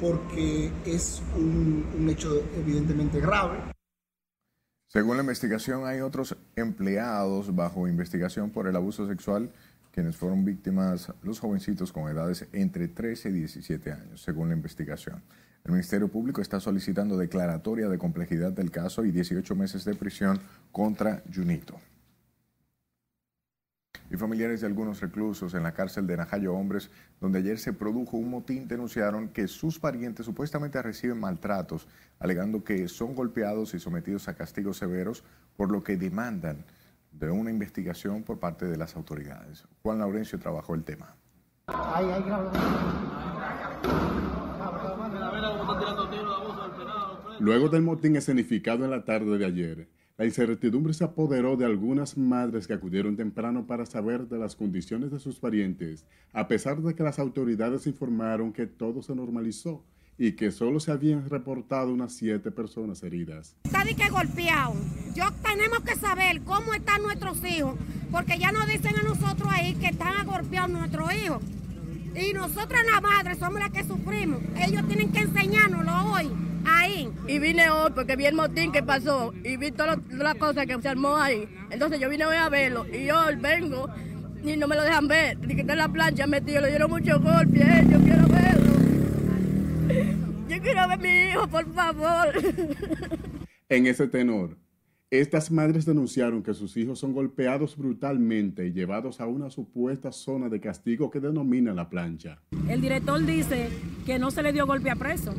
porque 0.00 0.72
es 0.86 1.22
un 1.36 2.08
hecho 2.08 2.42
evidentemente 2.56 3.20
grave. 3.20 3.71
Según 4.92 5.16
la 5.16 5.22
investigación, 5.22 5.86
hay 5.86 6.02
otros 6.02 6.36
empleados 6.54 7.56
bajo 7.56 7.88
investigación 7.88 8.50
por 8.50 8.68
el 8.68 8.76
abuso 8.76 9.08
sexual 9.08 9.50
quienes 9.90 10.16
fueron 10.16 10.44
víctimas 10.44 11.10
los 11.22 11.40
jovencitos 11.40 11.92
con 11.92 12.10
edades 12.10 12.46
entre 12.52 12.88
13 12.88 13.30
y 13.30 13.32
17 13.32 13.90
años, 13.90 14.20
según 14.20 14.50
la 14.50 14.54
investigación. 14.54 15.22
El 15.64 15.72
Ministerio 15.72 16.08
Público 16.08 16.42
está 16.42 16.60
solicitando 16.60 17.16
declaratoria 17.16 17.88
de 17.88 17.96
complejidad 17.96 18.52
del 18.52 18.70
caso 18.70 19.06
y 19.06 19.12
18 19.12 19.54
meses 19.54 19.86
de 19.86 19.94
prisión 19.94 20.38
contra 20.72 21.22
Junito. 21.34 21.80
Y 24.12 24.16
familiares 24.18 24.60
de 24.60 24.66
algunos 24.66 25.00
reclusos 25.00 25.54
en 25.54 25.62
la 25.62 25.72
cárcel 25.72 26.06
de 26.06 26.18
Najayo 26.18 26.52
Hombres, 26.52 26.90
donde 27.18 27.38
ayer 27.38 27.58
se 27.58 27.72
produjo 27.72 28.18
un 28.18 28.28
motín, 28.28 28.68
denunciaron 28.68 29.30
que 29.30 29.48
sus 29.48 29.78
parientes 29.78 30.26
supuestamente 30.26 30.82
reciben 30.82 31.18
maltratos, 31.18 31.88
alegando 32.18 32.62
que 32.62 32.88
son 32.88 33.14
golpeados 33.14 33.72
y 33.72 33.80
sometidos 33.80 34.28
a 34.28 34.34
castigos 34.34 34.76
severos, 34.76 35.24
por 35.56 35.72
lo 35.72 35.82
que 35.82 35.96
demandan 35.96 36.66
de 37.10 37.30
una 37.30 37.48
investigación 37.48 38.22
por 38.22 38.38
parte 38.38 38.66
de 38.66 38.76
las 38.76 38.96
autoridades. 38.96 39.64
Juan 39.82 40.00
Laurencio 40.00 40.38
trabajó 40.38 40.74
el 40.74 40.84
tema. 40.84 41.16
Luego 47.40 47.70
del 47.70 47.80
motín 47.80 48.16
escenificado 48.16 48.84
en 48.84 48.90
la 48.90 49.06
tarde 49.06 49.38
de 49.38 49.46
ayer, 49.46 49.88
la 50.18 50.26
incertidumbre 50.26 50.92
se 50.92 51.04
apoderó 51.04 51.56
de 51.56 51.64
algunas 51.64 52.18
madres 52.18 52.66
que 52.66 52.74
acudieron 52.74 53.16
temprano 53.16 53.66
para 53.66 53.86
saber 53.86 54.28
de 54.28 54.38
las 54.38 54.56
condiciones 54.56 55.10
de 55.10 55.18
sus 55.18 55.38
parientes, 55.38 56.04
a 56.32 56.48
pesar 56.48 56.82
de 56.82 56.94
que 56.94 57.02
las 57.02 57.18
autoridades 57.18 57.86
informaron 57.86 58.52
que 58.52 58.66
todo 58.66 59.02
se 59.02 59.14
normalizó 59.14 59.82
y 60.18 60.32
que 60.32 60.50
solo 60.50 60.78
se 60.80 60.92
habían 60.92 61.28
reportado 61.28 61.92
unas 61.92 62.12
siete 62.12 62.50
personas 62.50 63.02
heridas. 63.02 63.56
Está 63.64 63.84
de 63.84 63.94
que 63.94 64.08
golpeado. 64.10 64.74
Yo 65.14 65.24
tenemos 65.42 65.80
que 65.80 65.96
saber 65.96 66.42
cómo 66.42 66.74
están 66.74 67.02
nuestros 67.02 67.42
hijos, 67.44 67.74
porque 68.10 68.38
ya 68.38 68.52
nos 68.52 68.68
dicen 68.68 68.94
a 68.96 69.02
nosotros 69.02 69.48
ahí 69.50 69.74
que 69.74 69.86
están 69.86 70.26
golpeados 70.26 70.70
nuestros 70.70 71.14
hijos. 71.14 71.42
Y 72.14 72.34
nosotras 72.34 72.82
las 72.92 73.02
madres 73.02 73.38
somos 73.38 73.58
las 73.58 73.70
que 73.70 73.84
sufrimos. 73.84 74.42
Ellos 74.56 74.86
tienen 74.86 75.10
que 75.10 75.20
enseñárnoslo 75.20 76.12
hoy, 76.12 76.30
ahí. 76.64 77.10
Y 77.28 77.38
vine 77.38 77.70
hoy 77.70 77.90
porque 77.94 78.16
vi 78.16 78.26
el 78.26 78.34
motín 78.34 78.72
que 78.72 78.82
pasó 78.82 79.32
y 79.44 79.56
vi 79.56 79.70
todas 79.70 79.98
las 80.10 80.34
cosas 80.36 80.66
que 80.66 80.80
se 80.80 80.88
armó 80.88 81.16
ahí. 81.16 81.48
Entonces 81.70 82.00
yo 82.00 82.08
vine 82.08 82.24
hoy 82.24 82.36
a 82.36 82.48
verlo 82.48 82.86
y 82.92 83.06
yo 83.06 83.16
vengo 83.40 83.88
y 84.44 84.56
no 84.56 84.66
me 84.68 84.76
lo 84.76 84.82
dejan 84.82 85.08
ver. 85.08 85.38
Está 85.48 85.72
en 85.72 85.78
la 85.78 85.88
plancha 85.88 86.26
metido, 86.26 86.60
le 86.60 86.68
dieron 86.68 86.90
muchos 86.90 87.22
golpes. 87.22 87.60
Eh, 87.60 87.86
yo 87.90 87.98
quiero 88.00 88.28
verlo. 88.28 88.72
Yo 90.48 90.60
quiero 90.60 90.86
ver 90.86 90.92
a 90.92 90.96
mi 90.98 91.08
hijo, 91.08 91.48
por 91.48 91.72
favor. 91.72 92.32
En 93.68 93.86
ese 93.86 94.06
tenor, 94.06 94.58
estas 95.10 95.50
madres 95.50 95.86
denunciaron 95.86 96.42
que 96.42 96.52
sus 96.52 96.76
hijos 96.76 96.98
son 96.98 97.14
golpeados 97.14 97.74
brutalmente 97.74 98.66
y 98.66 98.72
llevados 98.72 99.18
a 99.18 99.26
una 99.26 99.48
supuesta 99.48 100.12
zona 100.12 100.50
de 100.50 100.60
castigo 100.60 101.10
que 101.10 101.20
denomina 101.20 101.72
la 101.72 101.88
plancha. 101.88 102.42
El 102.68 102.82
director 102.82 103.24
dice 103.24 103.70
que 104.04 104.18
no 104.18 104.30
se 104.30 104.42
le 104.42 104.52
dio 104.52 104.66
golpe 104.66 104.90
a 104.90 104.96
preso. 104.96 105.34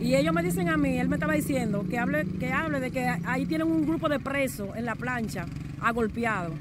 Y 0.00 0.16
ellos 0.16 0.32
me 0.32 0.42
dicen 0.42 0.68
a 0.70 0.78
mí, 0.78 0.98
él 0.98 1.08
me 1.08 1.16
estaba 1.16 1.34
diciendo 1.34 1.84
que 1.88 1.98
hable, 1.98 2.26
que 2.38 2.50
hable 2.50 2.80
de 2.80 2.90
que 2.90 3.06
ahí 3.06 3.44
tienen 3.44 3.70
un 3.70 3.86
grupo 3.86 4.08
de 4.08 4.18
presos 4.18 4.74
en 4.74 4.86
la 4.86 4.94
plancha, 4.94 5.46
agolpeados. 5.80 6.54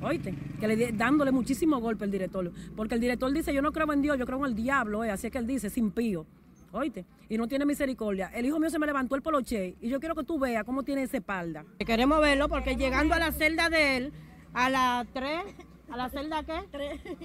Oíste, 0.00 0.32
que 0.60 0.68
le 0.68 0.92
dándole 0.92 1.32
muchísimo 1.32 1.80
golpe 1.80 2.04
al 2.04 2.12
director. 2.12 2.52
Porque 2.76 2.94
el 2.94 3.00
director 3.00 3.32
dice, 3.32 3.52
yo 3.52 3.62
no 3.62 3.72
creo 3.72 3.92
en 3.92 4.00
Dios, 4.00 4.16
yo 4.16 4.26
creo 4.26 4.38
en 4.38 4.44
el 4.44 4.54
diablo, 4.54 5.04
eh. 5.04 5.10
así 5.10 5.26
es 5.26 5.32
que 5.32 5.38
él 5.38 5.46
dice, 5.48 5.70
sin 5.70 5.90
pío. 5.90 6.24
Oíste, 6.70 7.04
y 7.28 7.36
no 7.36 7.48
tiene 7.48 7.64
misericordia. 7.64 8.30
El 8.32 8.46
hijo 8.46 8.60
mío 8.60 8.70
se 8.70 8.78
me 8.78 8.86
levantó 8.86 9.16
el 9.16 9.22
poloche 9.22 9.74
y 9.80 9.88
yo 9.88 9.98
quiero 9.98 10.14
que 10.14 10.22
tú 10.22 10.38
veas 10.38 10.64
cómo 10.64 10.82
tiene 10.82 11.02
esa 11.02 11.16
espalda. 11.16 11.64
Queremos 11.78 12.20
verlo 12.20 12.48
porque 12.48 12.76
llegando 12.76 13.14
a 13.14 13.18
la 13.18 13.32
celda 13.32 13.70
de 13.70 13.96
él, 13.96 14.12
a 14.52 14.70
la 14.70 15.06
3, 15.12 15.40
¿a 15.90 15.96
la 15.96 16.10
celda 16.10 16.44
qué? 16.44 16.60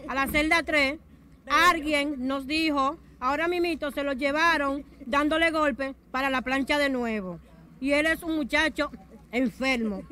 A 0.08 0.16
la 0.16 0.28
celda 0.28 0.64
3, 0.64 0.98
alguien 1.46 2.26
nos 2.26 2.48
dijo, 2.48 2.98
ahora 3.24 3.48
mimito 3.48 3.90
se 3.92 4.04
lo 4.04 4.12
llevaron 4.12 4.84
dándole 5.06 5.50
golpe 5.52 5.96
para 6.12 6.30
la 6.30 6.42
plancha 6.42 6.78
de 6.78 6.90
nuevo. 6.90 7.40
Y 7.80 7.92
él 7.92 8.06
es 8.06 8.22
un 8.22 8.36
muchacho 8.36 8.92
enfermo. 9.32 10.04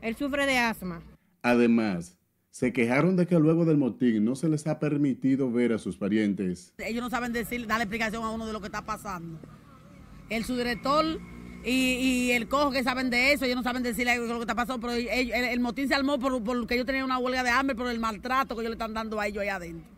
Él 0.00 0.16
sufre 0.16 0.46
de 0.46 0.58
asma. 0.58 1.02
Además, 1.42 2.18
se 2.50 2.72
quejaron 2.72 3.16
de 3.16 3.26
que 3.26 3.38
luego 3.38 3.66
del 3.66 3.76
motín 3.76 4.24
no 4.24 4.36
se 4.36 4.48
les 4.48 4.66
ha 4.66 4.78
permitido 4.78 5.52
ver 5.52 5.74
a 5.74 5.78
sus 5.78 5.98
parientes. 5.98 6.72
Ellos 6.78 7.02
no 7.02 7.10
saben 7.10 7.32
decir, 7.32 7.66
darle 7.66 7.84
explicación 7.84 8.22
a 8.24 8.30
uno 8.30 8.46
de 8.46 8.52
lo 8.54 8.60
que 8.60 8.66
está 8.66 8.86
pasando. 8.86 9.38
El 10.30 10.44
subdirector 10.44 11.20
y, 11.62 11.70
y 11.70 12.30
el 12.32 12.48
cojo 12.48 12.70
que 12.70 12.82
saben 12.82 13.10
de 13.10 13.32
eso, 13.32 13.44
ellos 13.44 13.56
no 13.56 13.62
saben 13.62 13.82
decirle 13.82 14.16
lo 14.16 14.36
que 14.36 14.40
está 14.40 14.54
pasando, 14.54 14.80
pero 14.80 14.94
el, 14.94 15.08
el, 15.08 15.30
el 15.30 15.60
motín 15.60 15.88
se 15.88 15.94
armó 15.94 16.18
por, 16.18 16.42
porque 16.42 16.74
ellos 16.74 16.86
tenían 16.86 17.04
una 17.04 17.18
huelga 17.18 17.42
de 17.42 17.50
hambre 17.50 17.76
por 17.76 17.88
el 17.88 18.00
maltrato 18.00 18.54
que 18.54 18.62
ellos 18.62 18.70
le 18.70 18.76
están 18.76 18.94
dando 18.94 19.20
a 19.20 19.26
ellos 19.26 19.42
ahí 19.42 19.48
adentro. 19.48 19.93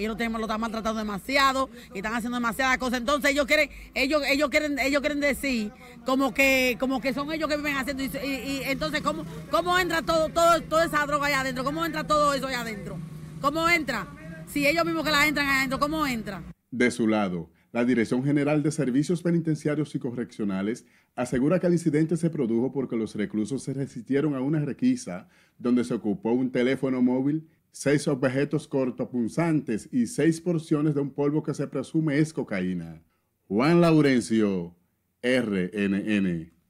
Ellos 0.00 0.18
lo, 0.18 0.38
lo 0.38 0.44
están 0.44 0.60
maltratando 0.60 0.98
demasiado 0.98 1.70
y 1.94 1.98
están 1.98 2.14
haciendo 2.14 2.36
demasiadas 2.36 2.78
cosas. 2.78 3.00
Entonces 3.00 3.30
ellos 3.30 3.46
quieren, 3.46 3.70
ellos, 3.94 4.22
ellos 4.28 4.50
quieren, 4.50 4.78
ellos 4.78 5.00
quieren 5.00 5.20
decir 5.20 5.72
como 6.04 6.32
que, 6.34 6.76
como 6.80 7.00
que 7.00 7.14
son 7.14 7.32
ellos 7.32 7.48
que 7.48 7.56
viven 7.56 7.76
haciendo. 7.76 8.02
Y, 8.02 8.06
y 8.06 8.62
entonces, 8.64 9.00
¿cómo, 9.02 9.24
¿cómo 9.50 9.78
entra 9.78 10.02
todo, 10.02 10.28
todo, 10.28 10.60
toda 10.62 10.84
esa 10.84 11.06
droga 11.06 11.26
allá 11.26 11.40
adentro? 11.40 11.64
¿Cómo 11.64 11.84
entra 11.84 12.06
todo 12.06 12.34
eso 12.34 12.46
allá 12.46 12.60
adentro? 12.60 12.98
¿Cómo 13.40 13.68
entra? 13.68 14.06
Si 14.46 14.66
ellos 14.66 14.84
mismos 14.84 15.04
que 15.04 15.10
la 15.10 15.26
entran 15.26 15.46
allá 15.46 15.58
adentro, 15.58 15.78
¿cómo 15.78 16.06
entra? 16.06 16.42
De 16.70 16.90
su 16.90 17.06
lado, 17.06 17.50
la 17.72 17.84
Dirección 17.84 18.24
General 18.24 18.62
de 18.62 18.72
Servicios 18.72 19.22
Penitenciarios 19.22 19.94
y 19.94 19.98
Correccionales 19.98 20.86
asegura 21.14 21.60
que 21.60 21.68
el 21.68 21.74
incidente 21.74 22.16
se 22.16 22.30
produjo 22.30 22.72
porque 22.72 22.96
los 22.96 23.14
reclusos 23.14 23.62
se 23.62 23.74
resistieron 23.74 24.34
a 24.34 24.40
una 24.40 24.60
requisa 24.60 25.28
donde 25.58 25.84
se 25.84 25.94
ocupó 25.94 26.32
un 26.32 26.50
teléfono 26.50 27.00
móvil 27.02 27.48
seis 27.72 28.08
objetos 28.08 28.68
cortopunzantes 28.68 29.88
y 29.92 30.06
seis 30.06 30.40
porciones 30.40 30.94
de 30.94 31.00
un 31.00 31.10
polvo 31.10 31.42
que 31.42 31.54
se 31.54 31.66
presume 31.66 32.18
es 32.18 32.32
cocaína. 32.32 33.02
Juan 33.48 33.80
Laurencio, 33.80 34.76
RNN. 35.22 36.60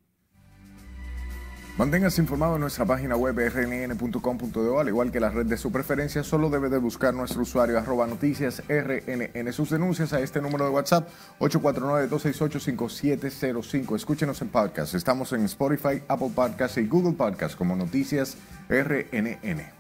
Manténgase 1.81 2.21
informado 2.21 2.57
en 2.57 2.61
nuestra 2.61 2.85
página 2.85 3.17
web 3.17 3.39
rnn.com.do, 3.39 4.81
al 4.81 4.89
igual 4.89 5.11
que 5.11 5.19
la 5.19 5.31
red 5.31 5.47
de 5.47 5.57
su 5.57 5.73
preferencia, 5.73 6.23
solo 6.23 6.51
debe 6.51 6.69
de 6.69 6.77
buscar 6.77 7.15
nuestro 7.15 7.41
usuario 7.41 7.79
arroba 7.79 8.07
noticias 8.07 8.63
rnn. 8.69 9.51
Sus 9.55 9.71
denuncias 9.71 10.13
a 10.13 10.21
este 10.21 10.43
número 10.43 10.67
de 10.67 10.73
WhatsApp 10.73 11.09
849-268-5705. 11.39 13.97
Escúchenos 13.97 14.43
en 14.43 14.49
podcast. 14.49 14.95
Estamos 14.95 15.33
en 15.33 15.47
Spotify, 15.47 16.03
Apple 16.07 16.33
Podcasts 16.35 16.77
y 16.77 16.87
Google 16.87 17.15
Podcasts 17.15 17.57
como 17.57 17.75
Noticias 17.77 18.37
RNN. 18.69 19.80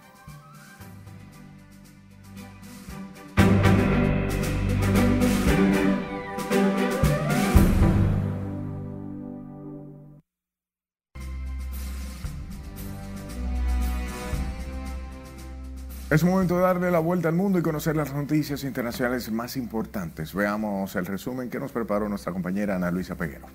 Es 16.10 16.24
momento 16.24 16.56
de 16.56 16.62
darle 16.62 16.90
la 16.90 16.98
vuelta 16.98 17.28
al 17.28 17.36
mundo 17.36 17.60
y 17.60 17.62
conocer 17.62 17.94
las 17.94 18.12
noticias 18.12 18.64
internacionales 18.64 19.30
más 19.30 19.56
importantes. 19.56 20.34
Veamos 20.34 20.96
el 20.96 21.06
resumen 21.06 21.48
que 21.48 21.60
nos 21.60 21.70
preparó 21.70 22.08
nuestra 22.08 22.32
compañera 22.32 22.74
Ana 22.74 22.90
Luisa 22.90 23.14
Peguero. 23.14 23.46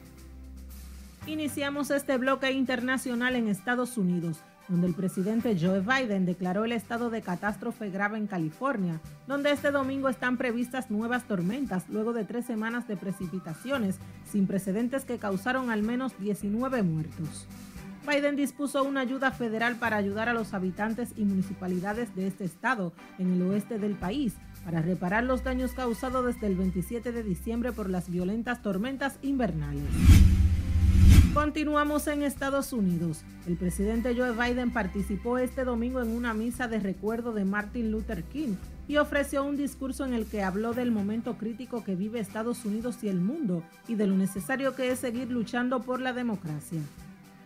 Iniciamos 1.28 1.92
este 1.92 2.18
bloque 2.18 2.50
internacional 2.54 3.36
en 3.36 3.50
Estados 3.50 3.98
Unidos, 3.98 4.40
donde 4.70 4.88
el 4.88 4.94
presidente 4.94 5.58
Joe 5.60 5.82
Biden 5.82 6.26
declaró 6.26 6.64
el 6.64 6.72
estado 6.72 7.10
de 7.10 7.22
catástrofe 7.22 7.90
grave 7.90 8.18
en 8.20 8.28
California, 8.28 9.02
donde 9.28 9.52
este 9.52 9.72
domingo 9.72 10.08
están 10.08 10.38
previstas 10.38 10.90
nuevas 10.90 11.28
tormentas 11.28 11.84
luego 11.90 12.14
de 12.14 12.24
tres 12.24 12.46
semanas 12.46 12.88
de 12.88 12.96
precipitaciones 12.96 13.98
sin 14.32 14.48
precedentes 14.48 15.04
que 15.04 15.18
causaron 15.18 15.72
al 15.72 15.84
menos 15.84 16.18
19 16.20 16.84
muertos. 16.84 17.50
Biden 18.06 18.36
dispuso 18.36 18.84
una 18.84 19.02
ayuda 19.02 19.32
federal 19.32 19.78
para 19.78 19.98
ayudar 19.98 20.30
a 20.30 20.34
los 20.34 20.54
habitantes 20.54 21.14
y 21.18 21.26
municipalidades 21.26 22.16
de 22.16 22.28
este 22.28 22.44
estado 22.44 22.94
en 23.18 23.34
el 23.34 23.42
oeste 23.42 23.80
del 23.80 23.96
país 23.96 24.36
para 24.64 24.82
reparar 24.82 25.24
los 25.24 25.44
daños 25.44 25.74
causados 25.74 26.26
desde 26.26 26.48
el 26.48 26.56
27 26.56 27.12
de 27.12 27.24
diciembre 27.24 27.72
por 27.72 27.90
las 27.90 28.10
violentas 28.10 28.62
tormentas 28.62 29.18
invernales. 29.22 29.84
Continuamos 31.34 32.08
en 32.08 32.24
Estados 32.24 32.74
Unidos. 32.74 33.24
El 33.48 33.58
presidente 33.58 34.16
Joe 34.16 34.32
Biden 34.32 34.72
participó 34.72 35.38
este 35.38 35.66
domingo 35.66 36.02
en 36.02 36.16
una 36.16 36.34
misa 36.34 36.68
de 36.68 36.80
recuerdo 36.80 37.34
de 37.34 37.44
Martin 37.44 37.92
Luther 37.92 38.24
King 38.24 38.56
y 38.88 38.98
ofreció 38.98 39.44
un 39.44 39.58
discurso 39.58 40.06
en 40.06 40.14
el 40.14 40.28
que 40.28 40.44
habló 40.44 40.74
del 40.74 40.92
momento 40.92 41.38
crítico 41.38 41.84
que 41.84 41.96
vive 41.96 42.20
Estados 42.20 42.66
Unidos 42.66 43.04
y 43.04 43.10
el 43.10 43.20
mundo 43.20 43.64
y 43.88 43.96
de 43.96 44.08
lo 44.08 44.16
necesario 44.16 44.76
que 44.76 44.92
es 44.92 45.00
seguir 45.00 45.30
luchando 45.30 45.82
por 45.82 46.00
la 46.02 46.14
democracia 46.14 46.80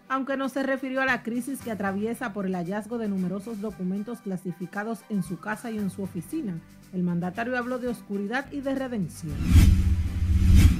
aunque 0.10 0.36
no 0.36 0.50
se 0.50 0.64
refirió 0.64 1.02
a 1.02 1.06
la 1.06 1.24
crisis 1.24 1.62
que 1.62 1.72
atraviesa 1.72 2.34
por 2.34 2.46
el 2.46 2.56
hallazgo 2.56 2.98
de 2.98 3.08
numerosos 3.08 3.62
documentos 3.62 4.20
clasificados 4.20 5.00
en 5.10 5.24
su 5.24 5.40
casa 5.40 5.72
y 5.72 5.78
en 5.78 5.92
su 5.92 6.02
oficina. 6.02 6.60
El 6.92 7.04
mandatario 7.04 7.58
habló 7.58 7.78
de 7.78 7.88
oscuridad 7.88 8.52
y 8.52 8.62
de 8.62 8.74
redención. 8.74 9.38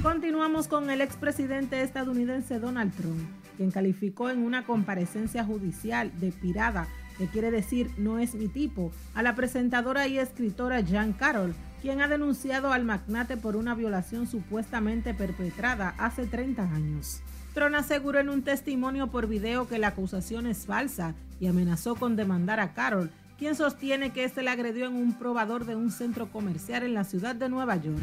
Continuamos 0.02 0.68
con 0.68 0.90
el 0.90 1.02
expresidente 1.02 1.84
estadounidense 1.84 2.60
Donald 2.60 2.94
Trump, 2.96 3.20
quien 3.58 3.70
calificó 3.70 4.30
en 4.30 4.44
una 4.44 4.66
comparecencia 4.66 5.44
judicial 5.44 6.12
de 6.20 6.32
pirada 6.32 6.88
que 7.20 7.28
quiere 7.28 7.52
decir 7.52 7.92
no 7.98 8.18
es 8.18 8.34
mi 8.34 8.48
tipo, 8.48 8.94
a 9.14 9.22
la 9.22 9.36
presentadora 9.36 10.08
y 10.08 10.18
escritora 10.18 10.82
Jan 10.84 11.12
Carroll, 11.12 11.54
quien 11.82 12.02
ha 12.02 12.08
denunciado 12.08 12.72
al 12.72 12.86
magnate 12.86 13.36
por 13.36 13.58
una 13.58 13.76
violación 13.76 14.26
supuestamente 14.26 15.14
perpetrada 15.14 15.94
hace 15.98 16.26
30 16.26 16.64
años. 16.64 17.22
Tron 17.60 17.76
aseguró 17.76 18.20
en 18.20 18.30
un 18.30 18.42
testimonio 18.42 19.08
por 19.08 19.28
video 19.28 19.68
que 19.68 19.80
la 19.80 19.90
acusación 19.90 20.48
es 20.48 20.66
falsa 20.66 21.14
y 21.42 21.48
amenazó 21.48 21.96
con 21.96 22.16
demandar 22.16 22.62
a 22.62 22.74
Carroll, 22.74 23.12
quien 23.38 23.54
sostiene 23.54 24.14
que 24.14 24.24
este 24.24 24.44
le 24.44 24.50
agredió 24.50 24.86
en 24.86 24.96
un 24.96 25.20
probador 25.20 25.66
de 25.66 25.76
un 25.76 25.92
centro 25.92 26.32
comercial 26.32 26.84
en 26.84 26.94
la 26.94 27.04
ciudad 27.04 27.36
de 27.36 27.50
Nueva 27.50 27.76
York. 27.76 28.00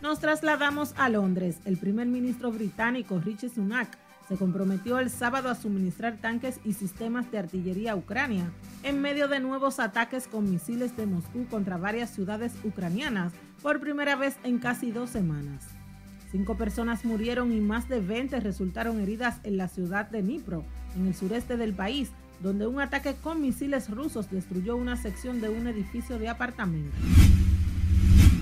Nos 0.00 0.20
trasladamos 0.20 0.94
a 0.96 1.08
Londres. 1.08 1.58
El 1.64 1.76
primer 1.76 2.06
ministro 2.06 2.52
británico 2.52 3.18
Richie 3.18 3.48
Sunak 3.48 3.88
se 4.28 4.36
comprometió 4.36 5.00
el 5.00 5.10
sábado 5.10 5.48
a 5.48 5.56
suministrar 5.56 6.18
tanques 6.18 6.60
y 6.64 6.74
sistemas 6.74 7.28
de 7.32 7.38
artillería 7.38 7.94
a 7.94 7.96
Ucrania, 7.96 8.44
en 8.84 9.02
medio 9.02 9.26
de 9.26 9.40
nuevos 9.40 9.80
ataques 9.80 10.28
con 10.28 10.48
misiles 10.48 10.96
de 10.96 11.06
Moscú 11.06 11.48
contra 11.50 11.78
varias 11.78 12.10
ciudades 12.10 12.52
ucranianas 12.62 13.32
por 13.60 13.80
primera 13.80 14.14
vez 14.14 14.36
en 14.44 14.60
casi 14.60 14.92
dos 14.92 15.10
semanas. 15.10 15.77
Cinco 16.30 16.56
personas 16.56 17.04
murieron 17.06 17.52
y 17.52 17.60
más 17.60 17.88
de 17.88 18.00
20 18.00 18.40
resultaron 18.40 19.00
heridas 19.00 19.40
en 19.44 19.56
la 19.56 19.68
ciudad 19.68 20.10
de 20.10 20.22
Dnipro, 20.22 20.62
en 20.94 21.06
el 21.06 21.14
sureste 21.14 21.56
del 21.56 21.72
país, 21.72 22.10
donde 22.40 22.66
un 22.66 22.80
ataque 22.80 23.14
con 23.14 23.40
misiles 23.40 23.90
rusos 23.90 24.30
destruyó 24.30 24.76
una 24.76 24.96
sección 24.96 25.40
de 25.40 25.48
un 25.48 25.66
edificio 25.66 26.18
de 26.18 26.28
apartamentos. 26.28 27.00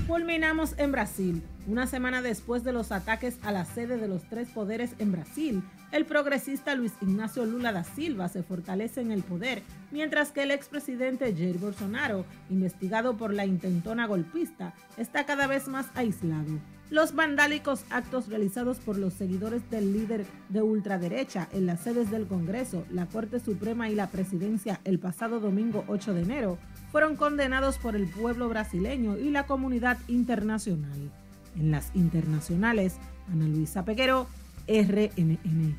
Culminamos 0.08 0.74
en 0.78 0.92
Brasil. 0.92 1.42
Una 1.66 1.86
semana 1.86 2.22
después 2.22 2.62
de 2.62 2.72
los 2.72 2.92
ataques 2.92 3.38
a 3.42 3.50
la 3.50 3.64
sede 3.64 3.96
de 3.96 4.06
los 4.06 4.22
tres 4.28 4.48
poderes 4.48 4.92
en 4.98 5.10
Brasil, 5.10 5.62
el 5.90 6.04
progresista 6.04 6.74
Luis 6.74 6.92
Ignacio 7.00 7.44
Lula 7.44 7.72
da 7.72 7.82
Silva 7.82 8.28
se 8.28 8.42
fortalece 8.42 9.00
en 9.00 9.10
el 9.10 9.22
poder, 9.22 9.62
mientras 9.90 10.30
que 10.30 10.42
el 10.42 10.50
expresidente 10.50 11.34
Jair 11.34 11.58
Bolsonaro, 11.58 12.24
investigado 12.50 13.16
por 13.16 13.32
la 13.32 13.46
intentona 13.46 14.06
golpista, 14.06 14.74
está 14.96 15.24
cada 15.24 15.46
vez 15.46 15.66
más 15.66 15.86
aislado. 15.94 16.60
Los 16.88 17.16
vandálicos 17.16 17.84
actos 17.90 18.28
realizados 18.28 18.78
por 18.78 18.96
los 18.96 19.12
seguidores 19.12 19.68
del 19.70 19.92
líder 19.92 20.24
de 20.48 20.62
ultraderecha 20.62 21.48
en 21.52 21.66
las 21.66 21.80
sedes 21.80 22.12
del 22.12 22.28
Congreso, 22.28 22.84
la 22.92 23.06
Corte 23.06 23.40
Suprema 23.40 23.90
y 23.90 23.96
la 23.96 24.08
Presidencia 24.08 24.80
el 24.84 25.00
pasado 25.00 25.40
domingo 25.40 25.84
8 25.88 26.14
de 26.14 26.22
enero 26.22 26.58
fueron 26.92 27.16
condenados 27.16 27.78
por 27.78 27.96
el 27.96 28.06
pueblo 28.06 28.48
brasileño 28.48 29.18
y 29.18 29.30
la 29.30 29.46
comunidad 29.46 29.98
internacional. 30.06 31.10
En 31.56 31.72
las 31.72 31.90
internacionales, 31.94 32.98
Ana 33.32 33.46
Luisa 33.46 33.84
Peguero, 33.84 34.28
RNN. 34.68 35.76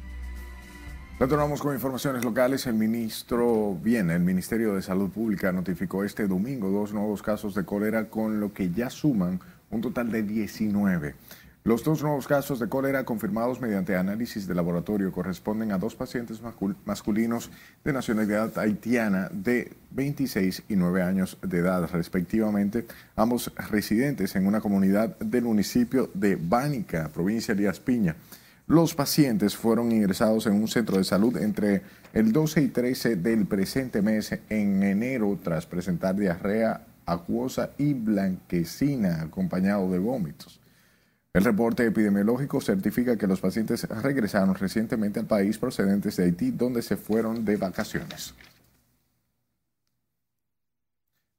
Retornamos 1.19 1.61
con 1.61 1.73
informaciones 1.73 2.23
locales. 2.23 2.67
El 2.67 2.75
ministro, 2.75 3.75
bien, 3.81 4.11
el 4.11 4.19
Ministerio 4.19 4.75
de 4.75 4.83
Salud 4.83 5.09
Pública 5.09 5.51
notificó 5.51 6.03
este 6.03 6.27
domingo 6.27 6.69
dos 6.69 6.93
nuevos 6.93 7.23
casos 7.23 7.55
de 7.55 7.65
cólera, 7.65 8.09
con 8.09 8.39
lo 8.39 8.53
que 8.53 8.69
ya 8.69 8.89
suman 8.89 9.39
un 9.69 9.81
total 9.81 10.11
de 10.11 10.23
19. 10.23 11.15
Los 11.67 11.83
dos 11.83 12.01
nuevos 12.01 12.27
casos 12.27 12.59
de 12.59 12.69
cólera 12.69 13.03
confirmados 13.03 13.59
mediante 13.59 13.97
análisis 13.97 14.47
de 14.47 14.55
laboratorio 14.55 15.11
corresponden 15.11 15.73
a 15.73 15.77
dos 15.77 15.95
pacientes 15.95 16.41
masculinos 16.85 17.51
de 17.83 17.91
nacionalidad 17.91 18.57
haitiana 18.57 19.27
de 19.33 19.73
26 19.91 20.63
y 20.69 20.77
9 20.77 21.03
años 21.03 21.37
de 21.41 21.57
edad, 21.57 21.89
respectivamente, 21.91 22.87
ambos 23.17 23.51
residentes 23.69 24.33
en 24.37 24.47
una 24.47 24.61
comunidad 24.61 25.19
del 25.19 25.43
municipio 25.43 26.09
de 26.13 26.37
Bánica, 26.37 27.09
provincia 27.09 27.53
de 27.53 27.67
Aspiña. 27.67 28.15
Los 28.67 28.95
pacientes 28.95 29.57
fueron 29.57 29.91
ingresados 29.91 30.47
en 30.47 30.53
un 30.53 30.69
centro 30.69 30.97
de 30.97 31.03
salud 31.03 31.35
entre 31.35 31.81
el 32.13 32.31
12 32.31 32.61
y 32.61 32.67
13 32.69 33.17
del 33.17 33.45
presente 33.45 34.01
mes 34.01 34.31
en 34.47 34.83
enero 34.83 35.37
tras 35.43 35.65
presentar 35.65 36.15
diarrea 36.15 36.85
acuosa 37.07 37.71
y 37.77 37.93
blanquecina 37.93 39.23
acompañado 39.23 39.89
de 39.89 39.97
vómitos. 39.97 40.59
El 41.33 41.43
reporte 41.43 41.85
epidemiológico 41.85 42.61
certifica 42.61 43.17
que 43.17 43.27
los 43.27 43.39
pacientes 43.39 43.83
regresaron 43.83 44.55
recientemente 44.55 45.19
al 45.19 45.27
país 45.27 45.57
procedentes 45.57 46.17
de 46.17 46.25
Haití, 46.25 46.51
donde 46.51 46.81
se 46.81 46.97
fueron 46.97 47.45
de 47.45 47.57
vacaciones. 47.57 48.33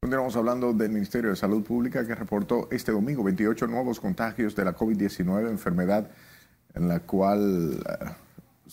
Continuamos 0.01 0.37
hablando 0.37 0.73
del 0.73 0.91
Ministerio 0.91 1.31
de 1.31 1.37
Salud 1.37 1.65
Pública 1.65 2.07
que 2.07 2.15
reportó 2.15 2.69
este 2.71 2.93
domingo 2.93 3.25
28 3.25 3.67
nuevos 3.67 4.01
contagios 4.01 4.55
de 4.55 4.64
la 4.64 4.75
COVID-19, 4.75 5.51
enfermedad 5.51 6.09
en 6.75 6.88
la 6.88 7.01
cual 7.01 7.83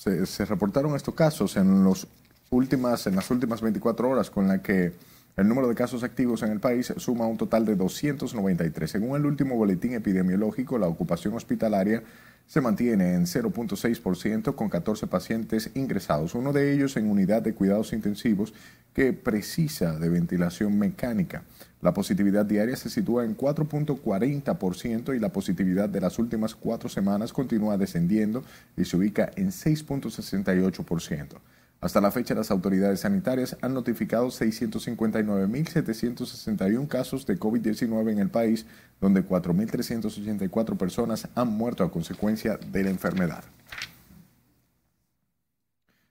eh, 0.06 0.26
se, 0.26 0.46
reportaron 0.46 0.96
estos 0.96 1.16
casos 1.16 1.58
en, 1.58 1.84
los 1.84 2.08
últimas, 2.52 3.08
en 3.08 3.16
las 3.16 3.30
últimas 3.32 3.62
24 3.62 4.10
horas, 4.10 4.30
con 4.30 4.48
la 4.48 4.62
que 4.62 4.94
el 5.38 5.48
número 5.48 5.68
de 5.68 5.76
casos 5.76 6.04
activos 6.04 6.44
en 6.44 6.52
el 6.52 6.60
país 6.60 6.94
suma 6.98 7.28
un 7.28 7.38
total 7.38 7.66
de 7.66 7.76
293. 7.76 8.90
Según 8.90 9.18
el 9.18 9.26
último 9.26 9.56
boletín 9.56 9.94
epidemiológico, 9.94 10.78
la 10.78 10.88
ocupación 10.88 11.34
hospitalaria 11.34 12.04
se 12.48 12.62
mantiene 12.62 13.16
en 13.16 13.26
0.6% 13.26 14.56
con 14.56 14.70
14 14.70 15.08
pacientes 15.08 15.72
ingresados, 15.74 16.36
uno 16.36 16.54
de 16.54 16.74
ellos 16.74 16.96
en 16.96 17.10
unidad 17.10 17.42
de 17.42 17.54
cuidados 17.54 17.92
intensivos 17.92 18.54
que 18.94 19.14
precisa 19.14 19.98
de 20.00 20.10
ventilación 20.10 20.78
mecánica. 20.78 21.44
La 21.82 21.94
positividad 21.94 22.46
diaria 22.46 22.76
se 22.76 22.90
sitúa 22.90 23.26
en 23.26 23.36
4.40% 23.36 25.16
y 25.16 25.20
la 25.20 25.34
positividad 25.34 25.90
de 25.90 26.02
las 26.02 26.18
últimas 26.18 26.56
cuatro 26.56 26.88
semanas 26.88 27.34
continúa 27.34 27.78
descendiendo 27.78 28.44
y 28.78 28.86
se 28.86 28.96
ubica 28.96 29.32
en 29.36 29.50
6.68%. 29.50 31.38
Hasta 31.86 32.02
la 32.02 32.10
fecha, 32.10 32.34
las 32.34 32.50
autoridades 32.50 33.02
sanitarias 33.02 33.56
han 33.62 33.76
notificado 33.76 34.30
659.761 34.30 36.88
casos 36.88 37.28
de 37.28 37.38
COVID-19 37.38 38.12
en 38.12 38.18
el 38.18 38.32
país, 38.32 38.66
donde 39.00 39.24
4.384 39.24 40.78
personas 40.78 41.28
han 41.36 41.50
muerto 41.50 41.84
a 41.84 41.92
consecuencia 41.92 42.58
de 42.58 42.86
la 42.86 42.90
enfermedad. 42.90 43.44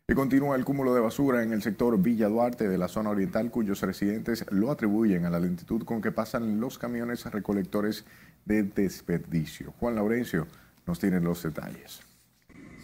Y 0.06 0.14
continúa 0.14 0.54
el 0.54 0.64
cúmulo 0.64 0.94
de 0.94 1.00
basura 1.00 1.42
en 1.42 1.52
el 1.52 1.60
sector 1.60 2.00
Villa 2.00 2.28
Duarte 2.28 2.68
de 2.68 2.78
la 2.78 2.86
zona 2.86 3.10
oriental, 3.10 3.50
cuyos 3.50 3.80
residentes 3.80 4.46
lo 4.50 4.70
atribuyen 4.70 5.24
a 5.24 5.30
la 5.30 5.40
lentitud 5.40 5.82
con 5.82 6.00
que 6.00 6.12
pasan 6.12 6.60
los 6.60 6.78
camiones 6.78 7.24
recolectores 7.24 8.04
de 8.44 8.62
desperdicio. 8.62 9.74
Juan 9.80 9.96
Laurencio 9.96 10.46
nos 10.86 11.00
tiene 11.00 11.18
los 11.18 11.42
detalles. 11.42 12.03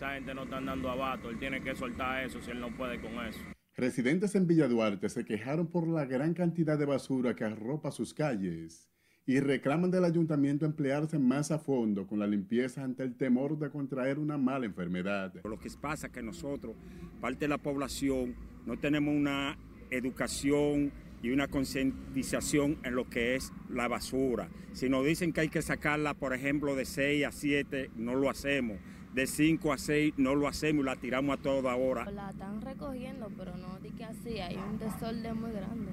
Esa 0.00 0.14
gente 0.14 0.32
no 0.32 0.44
está 0.44 0.62
dando 0.62 0.88
abato, 0.88 1.28
él 1.28 1.38
tiene 1.38 1.62
que 1.62 1.74
soltar 1.74 2.24
eso 2.24 2.40
si 2.40 2.50
él 2.50 2.58
no 2.58 2.74
puede 2.74 2.98
con 2.98 3.22
eso. 3.22 3.38
Residentes 3.76 4.34
en 4.34 4.46
Villa 4.46 4.66
Duarte 4.66 5.10
se 5.10 5.26
quejaron 5.26 5.66
por 5.66 5.86
la 5.86 6.06
gran 6.06 6.32
cantidad 6.32 6.78
de 6.78 6.86
basura 6.86 7.36
que 7.36 7.44
arropa 7.44 7.90
sus 7.90 8.14
calles 8.14 8.88
y 9.26 9.40
reclaman 9.40 9.90
del 9.90 10.06
ayuntamiento 10.06 10.64
emplearse 10.64 11.18
más 11.18 11.50
a 11.50 11.58
fondo 11.58 12.06
con 12.06 12.18
la 12.18 12.26
limpieza 12.26 12.82
ante 12.82 13.02
el 13.02 13.14
temor 13.14 13.58
de 13.58 13.68
contraer 13.68 14.18
una 14.18 14.38
mala 14.38 14.64
enfermedad. 14.64 15.34
Lo 15.44 15.58
que 15.58 15.68
pasa 15.78 16.06
es 16.06 16.12
que 16.14 16.22
nosotros, 16.22 16.76
parte 17.20 17.40
de 17.40 17.48
la 17.48 17.58
población, 17.58 18.34
no 18.64 18.78
tenemos 18.78 19.14
una 19.14 19.58
educación 19.90 20.92
y 21.22 21.28
una 21.28 21.48
concientización 21.48 22.78
en 22.84 22.94
lo 22.94 23.06
que 23.10 23.36
es 23.36 23.52
la 23.68 23.86
basura. 23.86 24.48
Si 24.72 24.88
nos 24.88 25.04
dicen 25.04 25.34
que 25.34 25.42
hay 25.42 25.50
que 25.50 25.60
sacarla, 25.60 26.14
por 26.14 26.32
ejemplo, 26.32 26.74
de 26.74 26.86
6 26.86 27.26
a 27.26 27.32
7, 27.32 27.90
no 27.96 28.14
lo 28.14 28.30
hacemos 28.30 28.78
de 29.14 29.26
5 29.26 29.72
a 29.72 29.78
6 29.78 30.14
no 30.16 30.34
lo 30.34 30.46
hacemos 30.48 30.82
y 30.82 30.86
la 30.86 30.96
tiramos 30.96 31.38
a 31.38 31.42
toda 31.42 31.74
hora. 31.76 32.10
La 32.10 32.30
están 32.30 32.60
recogiendo, 32.60 33.30
pero 33.36 33.56
no 33.56 33.78
di 33.80 33.90
que 33.90 34.04
así, 34.04 34.38
hay 34.38 34.56
un 34.56 34.78
desorden 34.78 35.40
muy 35.40 35.52
grande. 35.52 35.92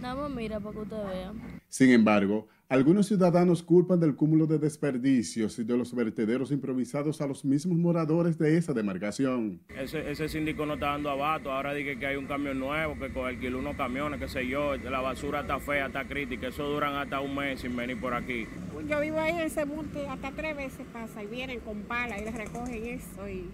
Nada 0.00 0.28
mira 0.28 0.60
para 0.60 0.74
que 0.74 0.80
usted 0.80 1.04
vea. 1.06 1.32
Sin 1.68 1.90
embargo, 1.90 2.46
algunos 2.70 3.06
ciudadanos 3.06 3.62
culpan 3.62 3.98
del 3.98 4.14
cúmulo 4.14 4.46
de 4.46 4.58
desperdicios 4.58 5.58
y 5.58 5.64
de 5.64 5.74
los 5.74 5.94
vertederos 5.94 6.50
improvisados 6.50 7.22
a 7.22 7.26
los 7.26 7.42
mismos 7.42 7.78
moradores 7.78 8.36
de 8.36 8.58
esa 8.58 8.74
demarcación. 8.74 9.60
Ese, 9.74 10.10
ese 10.10 10.28
síndico 10.28 10.66
no 10.66 10.74
está 10.74 10.88
dando 10.88 11.08
abato, 11.08 11.50
ahora 11.50 11.72
dije 11.72 11.98
que 11.98 12.06
hay 12.06 12.16
un 12.16 12.26
camión 12.26 12.58
nuevo, 12.58 12.94
que 12.98 13.18
alquiló 13.20 13.60
unos 13.60 13.74
camiones, 13.74 14.20
qué 14.20 14.28
sé 14.28 14.46
yo, 14.46 14.76
la 14.76 15.00
basura 15.00 15.40
está 15.40 15.58
fea, 15.58 15.86
está 15.86 16.04
crítica, 16.04 16.48
eso 16.48 16.68
duran 16.68 16.94
hasta 16.96 17.20
un 17.20 17.34
mes 17.34 17.60
sin 17.60 17.74
venir 17.74 17.98
por 17.98 18.12
aquí. 18.12 18.46
Yo 18.86 19.00
vivo 19.00 19.18
ahí 19.18 19.32
en 19.32 19.40
ese 19.40 19.64
monte, 19.64 20.06
hasta 20.06 20.30
tres 20.32 20.54
veces 20.54 20.86
pasa 20.92 21.22
y 21.22 21.26
vienen 21.26 21.60
con 21.60 21.80
pala 21.84 22.20
y 22.20 22.24
les 22.26 22.34
recogen 22.34 22.84
eso 22.84 23.26
y, 23.26 23.48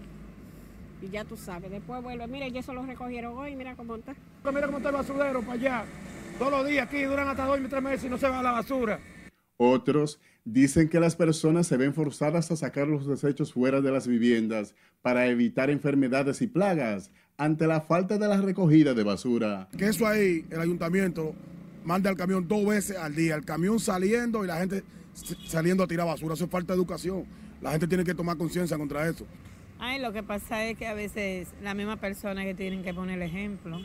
y 1.01 1.09
ya 1.09 1.23
tú 1.23 1.37
sabes, 1.37 1.71
después 1.71 2.03
vuelve, 2.03 2.27
mira, 2.27 2.49
y 2.49 2.57
eso 2.57 2.73
lo 2.73 2.85
recogieron 2.85 3.37
hoy, 3.37 3.55
mira 3.55 3.77
cómo 3.77 3.95
está. 3.95 4.13
mira 4.43 4.65
cómo 4.65 4.79
está 4.79 4.89
el 4.89 4.95
basurero 4.95 5.39
para 5.39 5.53
allá. 5.53 5.85
Todos 6.37 6.51
los 6.51 6.67
días 6.67 6.87
aquí 6.87 7.03
duran 7.03 7.29
hasta 7.29 7.45
dos 7.45 7.59
y 7.59 7.67
tres 7.67 7.81
meses 7.81 8.03
y 8.03 8.09
no 8.09 8.17
se 8.17 8.27
va 8.27 8.39
a 8.39 8.43
la 8.43 8.51
basura. 8.51 8.99
Otros 9.57 10.19
dicen 10.43 10.89
que 10.89 10.99
las 10.99 11.15
personas 11.15 11.65
se 11.65 11.77
ven 11.77 11.93
forzadas 11.93 12.51
a 12.51 12.57
sacar 12.57 12.87
los 12.87 13.07
desechos 13.07 13.53
fuera 13.53 13.79
de 13.79 13.89
las 13.89 14.05
viviendas 14.05 14.75
para 15.01 15.27
evitar 15.27 15.69
enfermedades 15.69 16.41
y 16.41 16.47
plagas 16.47 17.09
ante 17.37 17.67
la 17.67 17.79
falta 17.79 18.17
de 18.17 18.27
la 18.27 18.41
recogida 18.41 18.93
de 18.93 19.03
basura. 19.03 19.69
Que 19.77 19.87
eso 19.87 20.05
ahí, 20.05 20.45
el 20.49 20.59
ayuntamiento 20.59 21.33
manda 21.85 22.09
el 22.09 22.17
camión 22.17 22.47
dos 22.47 22.65
veces 22.65 22.97
al 22.97 23.15
día, 23.15 23.35
el 23.35 23.45
camión 23.45 23.79
saliendo 23.79 24.43
y 24.43 24.47
la 24.47 24.57
gente 24.57 24.83
saliendo 25.45 25.83
a 25.83 25.87
tirar 25.87 26.05
basura. 26.05 26.33
Eso 26.33 26.45
es 26.45 26.51
falta 26.51 26.73
de 26.73 26.77
educación. 26.77 27.25
La 27.61 27.71
gente 27.71 27.87
tiene 27.87 28.03
que 28.03 28.13
tomar 28.13 28.35
conciencia 28.35 28.77
contra 28.77 29.07
eso. 29.07 29.25
Ay, 29.79 30.01
lo 30.01 30.11
que 30.11 30.21
pasa 30.21 30.65
es 30.65 30.77
que 30.77 30.87
a 30.87 30.93
veces 30.93 31.47
la 31.63 31.73
misma 31.73 31.95
persona 31.95 32.43
que 32.43 32.53
tienen 32.53 32.83
que 32.83 32.93
poner 32.93 33.21
el 33.21 33.21
ejemplo. 33.21 33.79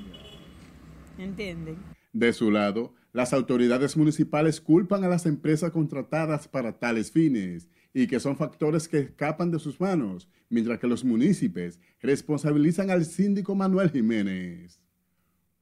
¿Entienden? 1.16 1.76
De 2.12 2.32
su 2.32 2.50
lado, 2.50 2.94
las 3.12 3.32
autoridades 3.32 3.96
municipales 3.96 4.60
culpan 4.60 5.04
a 5.04 5.08
las 5.08 5.26
empresas 5.26 5.70
contratadas 5.70 6.48
para 6.48 6.78
tales 6.78 7.10
fines 7.10 7.68
y 7.92 8.06
que 8.06 8.20
son 8.20 8.36
factores 8.36 8.88
que 8.88 8.98
escapan 8.98 9.50
de 9.50 9.58
sus 9.58 9.80
manos, 9.80 10.28
mientras 10.48 10.78
que 10.78 10.86
los 10.86 11.04
municipios 11.04 11.78
responsabilizan 12.00 12.90
al 12.90 13.04
síndico 13.04 13.54
Manuel 13.54 13.90
Jiménez. 13.90 14.80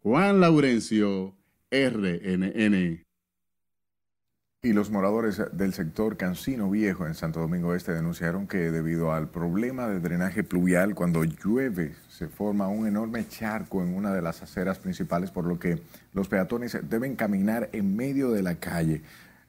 Juan 0.01 0.41
Laurencio, 0.41 1.37
RNN. 1.71 3.08
Y 4.61 4.73
los 4.73 4.91
moradores 4.91 5.41
del 5.53 5.73
sector 5.73 6.17
Cancino 6.17 6.69
Viejo 6.69 7.07
en 7.07 7.15
Santo 7.15 7.39
Domingo 7.39 7.77
Este 7.77 7.93
denunciaron 7.93 8.49
que 8.49 8.73
debido 8.73 9.13
al 9.13 9.29
problema 9.29 9.87
de 9.87 10.01
drenaje 10.01 10.43
pluvial, 10.43 10.97
cuando 10.97 11.23
llueve 11.23 11.95
se 12.09 12.27
forma 12.27 12.67
un 12.67 12.89
enorme 12.89 13.25
charco 13.29 13.85
en 13.85 13.95
una 13.95 14.13
de 14.13 14.21
las 14.21 14.43
aceras 14.43 14.81
principales, 14.81 15.31
por 15.31 15.45
lo 15.45 15.61
que 15.61 15.81
los 16.13 16.27
peatones 16.27 16.77
deben 16.91 17.15
caminar 17.15 17.69
en 17.73 17.95
medio 17.95 18.33
de 18.33 18.43
la 18.43 18.57
calle. 18.57 19.03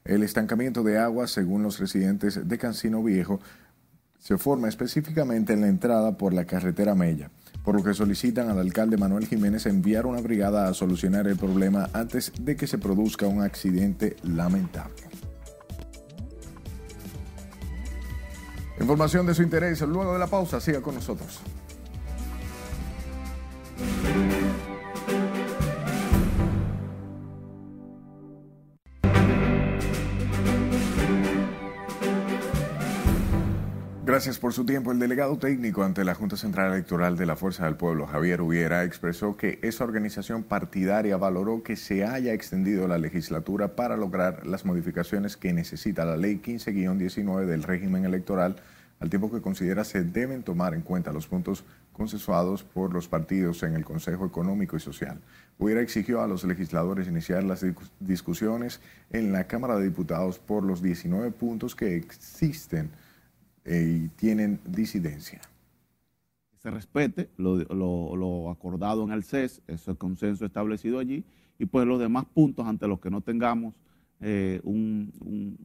El 0.04 0.22
estancamiento 0.22 0.84
de 0.84 0.98
agua, 0.98 1.26
según 1.26 1.64
los 1.64 1.80
residentes 1.80 2.46
de 2.46 2.58
Cancino 2.58 3.02
Viejo, 3.02 3.40
se 4.20 4.38
forma 4.38 4.68
específicamente 4.68 5.54
en 5.54 5.62
la 5.62 5.66
entrada 5.66 6.16
por 6.16 6.32
la 6.32 6.44
carretera 6.44 6.94
Mella, 6.94 7.32
por 7.64 7.76
lo 7.76 7.84
que 7.84 7.94
solicitan 7.94 8.48
al 8.48 8.58
alcalde 8.58 8.96
Manuel 8.96 9.26
Jiménez 9.26 9.66
enviar 9.66 10.06
una 10.06 10.20
brigada 10.20 10.68
a 10.68 10.74
solucionar 10.74 11.26
el 11.26 11.36
problema 11.36 11.88
antes 11.92 12.32
de 12.40 12.56
que 12.56 12.66
se 12.66 12.78
produzca 12.78 13.26
un 13.26 13.42
accidente 13.42 14.16
lamentable. 14.22 15.02
Información 18.80 19.26
de 19.26 19.34
su 19.34 19.42
interés 19.42 19.82
luego 19.82 20.14
de 20.14 20.18
la 20.18 20.26
pausa, 20.26 20.58
siga 20.58 20.80
con 20.80 20.94
nosotros. 20.94 21.40
Gracias 34.10 34.40
por 34.40 34.52
su 34.52 34.66
tiempo. 34.66 34.90
El 34.90 34.98
delegado 34.98 35.38
técnico 35.38 35.84
ante 35.84 36.04
la 36.04 36.16
Junta 36.16 36.36
Central 36.36 36.72
Electoral 36.72 37.16
de 37.16 37.26
la 37.26 37.36
Fuerza 37.36 37.66
del 37.66 37.76
Pueblo, 37.76 38.08
Javier 38.08 38.40
Hubiera, 38.40 38.82
expresó 38.82 39.36
que 39.36 39.60
esa 39.62 39.84
organización 39.84 40.42
partidaria 40.42 41.16
valoró 41.16 41.62
que 41.62 41.76
se 41.76 42.04
haya 42.04 42.32
extendido 42.32 42.88
la 42.88 42.98
legislatura 42.98 43.76
para 43.76 43.96
lograr 43.96 44.48
las 44.48 44.64
modificaciones 44.64 45.36
que 45.36 45.52
necesita 45.52 46.04
la 46.04 46.16
Ley 46.16 46.40
15-19 46.44 47.46
del 47.46 47.62
régimen 47.62 48.04
electoral, 48.04 48.56
al 48.98 49.10
tiempo 49.10 49.30
que 49.30 49.40
considera 49.40 49.84
se 49.84 50.02
deben 50.02 50.42
tomar 50.42 50.74
en 50.74 50.80
cuenta 50.80 51.12
los 51.12 51.28
puntos 51.28 51.64
consensuados 51.92 52.64
por 52.64 52.92
los 52.92 53.06
partidos 53.06 53.62
en 53.62 53.76
el 53.76 53.84
Consejo 53.84 54.26
Económico 54.26 54.76
y 54.76 54.80
Social. 54.80 55.20
Hubiera 55.56 55.82
exigió 55.82 56.20
a 56.20 56.26
los 56.26 56.42
legisladores 56.42 57.06
iniciar 57.06 57.44
las 57.44 57.64
discusiones 58.00 58.80
en 59.12 59.30
la 59.30 59.46
Cámara 59.46 59.76
de 59.76 59.84
Diputados 59.84 60.40
por 60.40 60.64
los 60.64 60.82
19 60.82 61.30
puntos 61.30 61.76
que 61.76 61.94
existen 61.94 62.90
y 63.70 64.08
tienen 64.16 64.60
disidencia. 64.66 65.40
Se 66.58 66.70
respete 66.70 67.30
lo, 67.36 68.50
acordado 68.50 69.04
en 69.04 69.12
el 69.12 69.22
CES, 69.22 69.62
ese 69.66 69.94
consenso 69.94 70.44
establecido 70.44 70.98
allí, 70.98 71.24
y 71.58 71.66
pues 71.66 71.86
los 71.86 72.00
demás 72.00 72.24
puntos 72.26 72.66
ante 72.66 72.88
los 72.88 73.00
que 73.00 73.10
no 73.10 73.20
tengamos 73.20 73.74
eh, 74.20 74.60
un, 74.64 75.56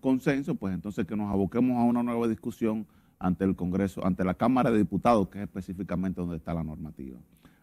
consenso, 0.00 0.54
pues 0.54 0.74
entonces 0.74 1.06
que 1.06 1.16
nos 1.16 1.32
aboquemos 1.32 1.78
a 1.78 1.84
una 1.84 2.02
nueva 2.02 2.28
discusión 2.28 2.86
ante 3.18 3.44
el 3.44 3.56
Congreso, 3.56 4.04
ante 4.04 4.24
la 4.24 4.34
Cámara 4.34 4.70
de 4.70 4.78
Diputados, 4.78 5.28
que 5.28 5.38
es 5.38 5.44
específicamente 5.44 6.20
donde 6.20 6.36
está 6.36 6.52
la 6.52 6.64
normativa. 6.64 7.18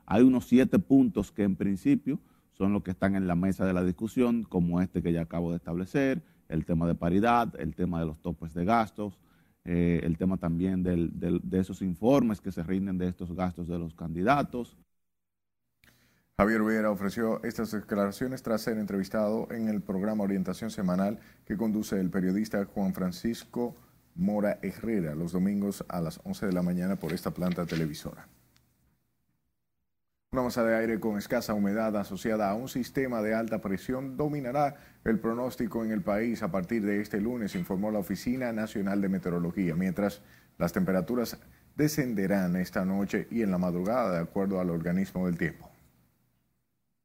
Hay 0.06 0.24
unos 0.24 0.46
siete 0.46 0.80
puntos 0.80 1.32
que 1.32 1.44
en 1.44 1.56
principio 1.56 2.20
son 2.54 2.74
los 2.74 2.84
que 2.84 2.92
están 2.92 3.16
en 3.16 3.28
la 3.28 3.36
mesa 3.36 3.66
de 3.66 3.74
la 3.74 3.84
discusión, 3.84 4.44
como 4.44 4.82
este 4.82 5.02
que 5.02 5.14
ya 5.14 5.22
acabo 5.22 5.52
de 5.52 5.58
establecer, 5.58 6.22
el 6.50 6.66
tema 6.66 6.88
de 6.88 6.96
paridad, 6.96 7.54
el 7.60 7.76
tema 7.76 8.00
de 8.00 8.06
los 8.06 8.22
topes 8.22 8.54
de 8.54 8.66
gastos, 8.66 9.20
eh, 9.64 10.02
el 10.04 10.18
tema 10.18 10.38
también 10.38 10.84
de 10.84 11.60
esos 11.60 11.82
informes 11.82 12.42
que 12.42 12.52
se 12.52 12.64
rinden 12.64 12.98
de 12.98 13.08
estos 13.08 13.34
gastos 13.36 13.68
de 13.68 13.78
los 13.78 13.94
candidatos. 13.94 14.78
Javier 16.38 16.64
Vera 16.64 16.90
ofreció 16.90 17.44
estas 17.44 17.72
declaraciones 17.72 18.42
tras 18.42 18.62
ser 18.62 18.80
entrevistado 18.80 19.48
en 19.52 19.68
el 19.68 19.82
programa 19.82 20.24
Orientación 20.24 20.72
Semanal 20.72 21.20
que 21.46 21.56
conduce 21.56 22.00
el 22.00 22.10
periodista 22.10 22.66
Juan 22.66 22.96
Francisco 22.96 23.76
Mora 24.16 24.58
Herrera 24.62 25.14
los 25.14 25.34
domingos 25.34 25.86
a 25.88 26.02
las 26.02 26.20
11 26.24 26.48
de 26.48 26.54
la 26.54 26.64
mañana 26.64 26.96
por 26.96 27.14
esta 27.14 27.32
planta 27.32 27.66
televisora. 27.66 28.28
Una 30.34 30.44
masa 30.44 30.64
de 30.64 30.74
aire 30.78 30.98
con 30.98 31.18
escasa 31.18 31.54
humedad 31.54 31.94
asociada 31.98 32.50
a 32.50 32.56
un 32.56 32.70
sistema 32.70 33.22
de 33.22 33.34
alta 33.34 33.60
presión 33.60 34.16
dominará 34.16 34.78
el 35.04 35.20
pronóstico 35.20 35.84
en 35.84 35.92
el 35.92 36.04
país 36.04 36.42
a 36.42 36.50
partir 36.50 36.86
de 36.86 37.02
este 37.02 37.20
lunes, 37.20 37.54
informó 37.54 37.92
la 37.92 38.00
Oficina 38.00 38.54
Nacional 38.54 39.02
de 39.02 39.10
Meteorología, 39.10 39.76
mientras 39.76 40.22
las 40.58 40.72
temperaturas 40.72 41.38
descenderán 41.76 42.56
esta 42.56 42.86
noche 42.86 43.28
y 43.30 43.42
en 43.42 43.52
la 43.52 43.58
madrugada 43.58 44.14
de 44.14 44.20
acuerdo 44.20 44.62
al 44.62 44.70
organismo 44.70 45.26
del 45.26 45.38
tiempo. 45.38 45.70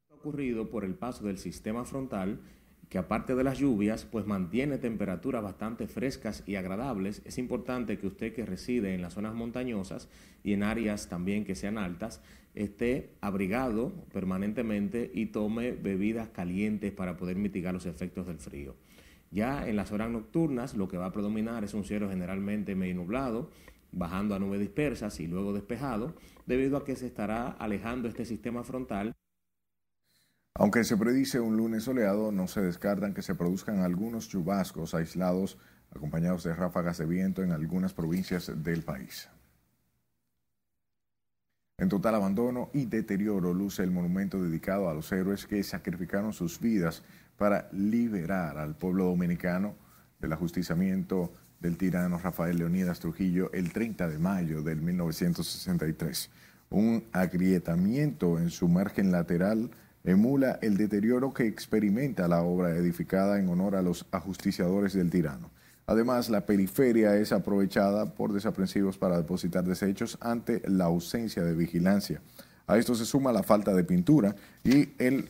Ocurrido 0.09 0.71
por 0.71 0.85
el 0.85 0.95
paso 0.95 1.25
del 1.25 1.39
sistema 1.39 1.85
frontal 1.85 2.39
que 2.89 2.99
aparte 2.99 3.35
de 3.35 3.45
las 3.45 3.59
lluvias, 3.59 4.05
pues 4.05 4.27
mantiene 4.27 4.79
temperaturas 4.79 5.43
bastante 5.43 5.89
frescas 5.89 6.45
y 6.47 6.55
agradables. 6.55 7.23
Es 7.25 7.39
importante 7.39 7.99
que 7.99 8.07
usted 8.07 8.33
que 8.33 8.47
reside 8.47 8.95
en 8.95 9.03
las 9.03 9.15
zonas 9.15 9.35
montañosas 9.35 10.09
y 10.45 10.53
en 10.53 10.63
áreas 10.63 11.09
también 11.09 11.45
que 11.45 11.57
sean 11.57 11.79
altas, 11.79 12.23
esté 12.55 13.11
abrigado 13.21 13.93
permanentemente 14.13 15.11
y 15.13 15.27
tome 15.27 15.73
bebidas 15.73 16.29
calientes 16.29 16.93
para 16.93 17.17
poder 17.17 17.37
mitigar 17.37 17.75
los 17.75 17.87
efectos 17.87 18.27
del 18.29 18.39
frío. 18.39 18.77
Ya 19.33 19.69
en 19.69 19.77
las 19.77 19.91
horas 19.91 20.11
nocturnas 20.11 20.75
lo 20.75 20.87
que 20.87 20.97
va 20.97 21.07
a 21.07 21.13
predominar 21.13 21.65
es 21.65 21.75
un 21.75 21.85
cielo 21.85 22.09
generalmente 22.09 22.77
medio 22.77 22.95
nublado, 22.95 23.51
bajando 23.91 24.35
a 24.35 24.39
nubes 24.39 24.61
dispersas 24.61 25.19
y 25.19 25.27
luego 25.27 25.53
despejado, 25.53 26.15
debido 26.47 26.77
a 26.77 26.85
que 26.85 26.95
se 26.95 27.07
estará 27.07 27.49
alejando 27.49 28.09
este 28.09 28.25
sistema 28.25 28.63
frontal. 28.63 29.16
Aunque 30.59 30.85
se 30.85 30.97
predice 30.97 31.39
un 31.39 31.59
lunes 31.59 31.85
soleado, 31.85 32.33
no 32.33 32.49
se 32.49 32.63
descartan 32.63 33.13
que 33.13 33.21
se 33.21 33.35
produzcan 33.35 33.81
algunos 33.81 34.29
chubascos 34.29 34.95
aislados 34.95 35.59
acompañados 35.95 36.45
de 36.45 36.55
ráfagas 36.55 36.97
de 36.97 37.05
viento 37.05 37.43
en 37.43 37.53
algunas 37.53 37.93
provincias 37.93 38.51
del 38.65 38.83
país. 38.83 39.29
En 41.77 41.91
total 41.91 42.15
abandono 42.15 42.71
y 42.73 42.87
deterioro 42.87 43.53
luce 43.53 43.83
el 43.83 43.91
monumento 43.91 44.43
dedicado 44.43 44.89
a 44.89 44.95
los 44.95 45.13
héroes 45.13 45.47
que 45.47 45.63
sacrificaron 45.63 46.33
sus 46.33 46.59
vidas 46.59 47.03
para 47.37 47.69
liberar 47.73 48.57
al 48.57 48.77
pueblo 48.77 49.05
dominicano 49.05 49.75
del 50.19 50.33
ajusticiamiento 50.33 51.35
del 51.61 51.77
tirano 51.77 52.17
Rafael 52.17 52.57
Leonidas 52.57 53.01
Trujillo 53.01 53.53
el 53.53 53.75
30 53.75 54.09
de 54.09 54.19
mayo 54.19 54.63
del 54.63 54.81
1963. 54.81 56.31
Un 56.71 57.05
agrietamiento 57.13 58.39
en 58.39 58.49
su 58.49 58.69
margen 58.69 59.13
lateral 59.13 59.71
emula 60.07 60.59
el 60.63 60.77
deterioro 60.77 61.35
que 61.35 61.47
experimenta 61.47 62.29
la 62.29 62.43
obra 62.43 62.71
edificada 62.71 63.39
en 63.39 63.49
honor 63.49 63.75
a 63.75 63.83
los 63.83 64.07
ajusticiadores 64.13 64.95
del 64.95 65.11
tirano. 65.11 65.51
Además, 65.87 66.31
la 66.31 66.47
periferia 66.47 67.17
es 67.17 67.33
aprovechada 67.33 68.07
por 68.15 68.33
desaprensivos 68.33 68.99
para 68.99 69.19
depositar 69.19 69.65
desechos 69.65 70.17
ante 70.21 70.63
la 70.69 70.85
ausencia 70.85 71.43
de 71.43 71.55
vigilancia. 71.55 72.23
A 72.69 72.79
esto 72.79 72.95
se 72.95 73.05
suma 73.05 73.33
la 73.33 73.43
falta 73.43 73.75
de 73.75 73.85
pintura 73.85 74.35
y 74.65 74.89
el 74.99 75.29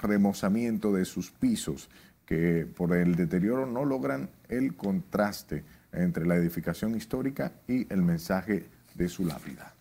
remozamiento 0.00 0.92
de 0.92 1.04
sus 1.04 1.30
pisos, 1.30 1.90
que 2.26 2.66
por 2.66 2.96
el 2.96 3.16
deterioro 3.16 3.66
no 3.66 3.84
logran 3.84 4.30
el 4.48 4.76
contraste 4.76 5.64
entre 5.92 6.26
la 6.26 6.36
edificación 6.36 6.94
histórica 6.96 7.52
y 7.66 7.92
el 7.92 8.02
mensaje 8.02 8.66
de 8.94 9.08
su 9.08 9.24
lápida. 9.24 9.74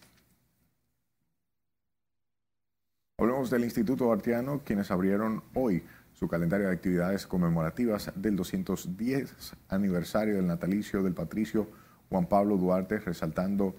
Hablemos 3.19 3.49
del 3.49 3.65
Instituto 3.65 4.13
Artiano, 4.13 4.61
quienes 4.63 4.91
abrieron 4.91 5.43
hoy 5.53 5.83
su 6.13 6.29
calendario 6.29 6.67
de 6.67 6.73
actividades 6.73 7.27
conmemorativas 7.27 8.13
del 8.15 8.37
210 8.37 9.57
aniversario 9.67 10.37
del 10.37 10.47
natalicio 10.47 11.03
del 11.03 11.13
patricio 11.13 11.69
Juan 12.09 12.27
Pablo 12.27 12.55
Duarte, 12.55 12.97
resaltando 12.97 13.75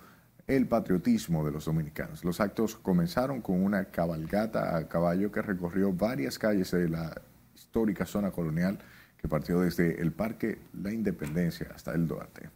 el 0.47 0.67
patriotismo 0.69 1.43
de 1.43 1.53
los 1.53 1.65
dominicanos. 1.65 2.23
Los 2.23 2.39
actos 2.39 2.77
comenzaron 2.77 3.41
con 3.41 3.65
una 3.65 3.87
cabalgata 3.87 4.77
a 4.77 4.87
caballo 4.89 5.33
que 5.33 5.41
recorrió 5.41 5.91
varias 5.91 6.39
calles 6.39 6.71
de 6.73 6.91
la 6.91 7.23
histórica 7.55 8.05
zona 8.05 8.33
colonial 8.33 8.79
que 9.17 9.27
partió 9.27 9.61
desde 9.61 10.03
el 10.03 10.13
Parque 10.13 10.59
La 10.83 10.93
Independencia 10.93 11.69
hasta 11.75 11.95
el 11.95 12.07
Duarte. 12.07 12.51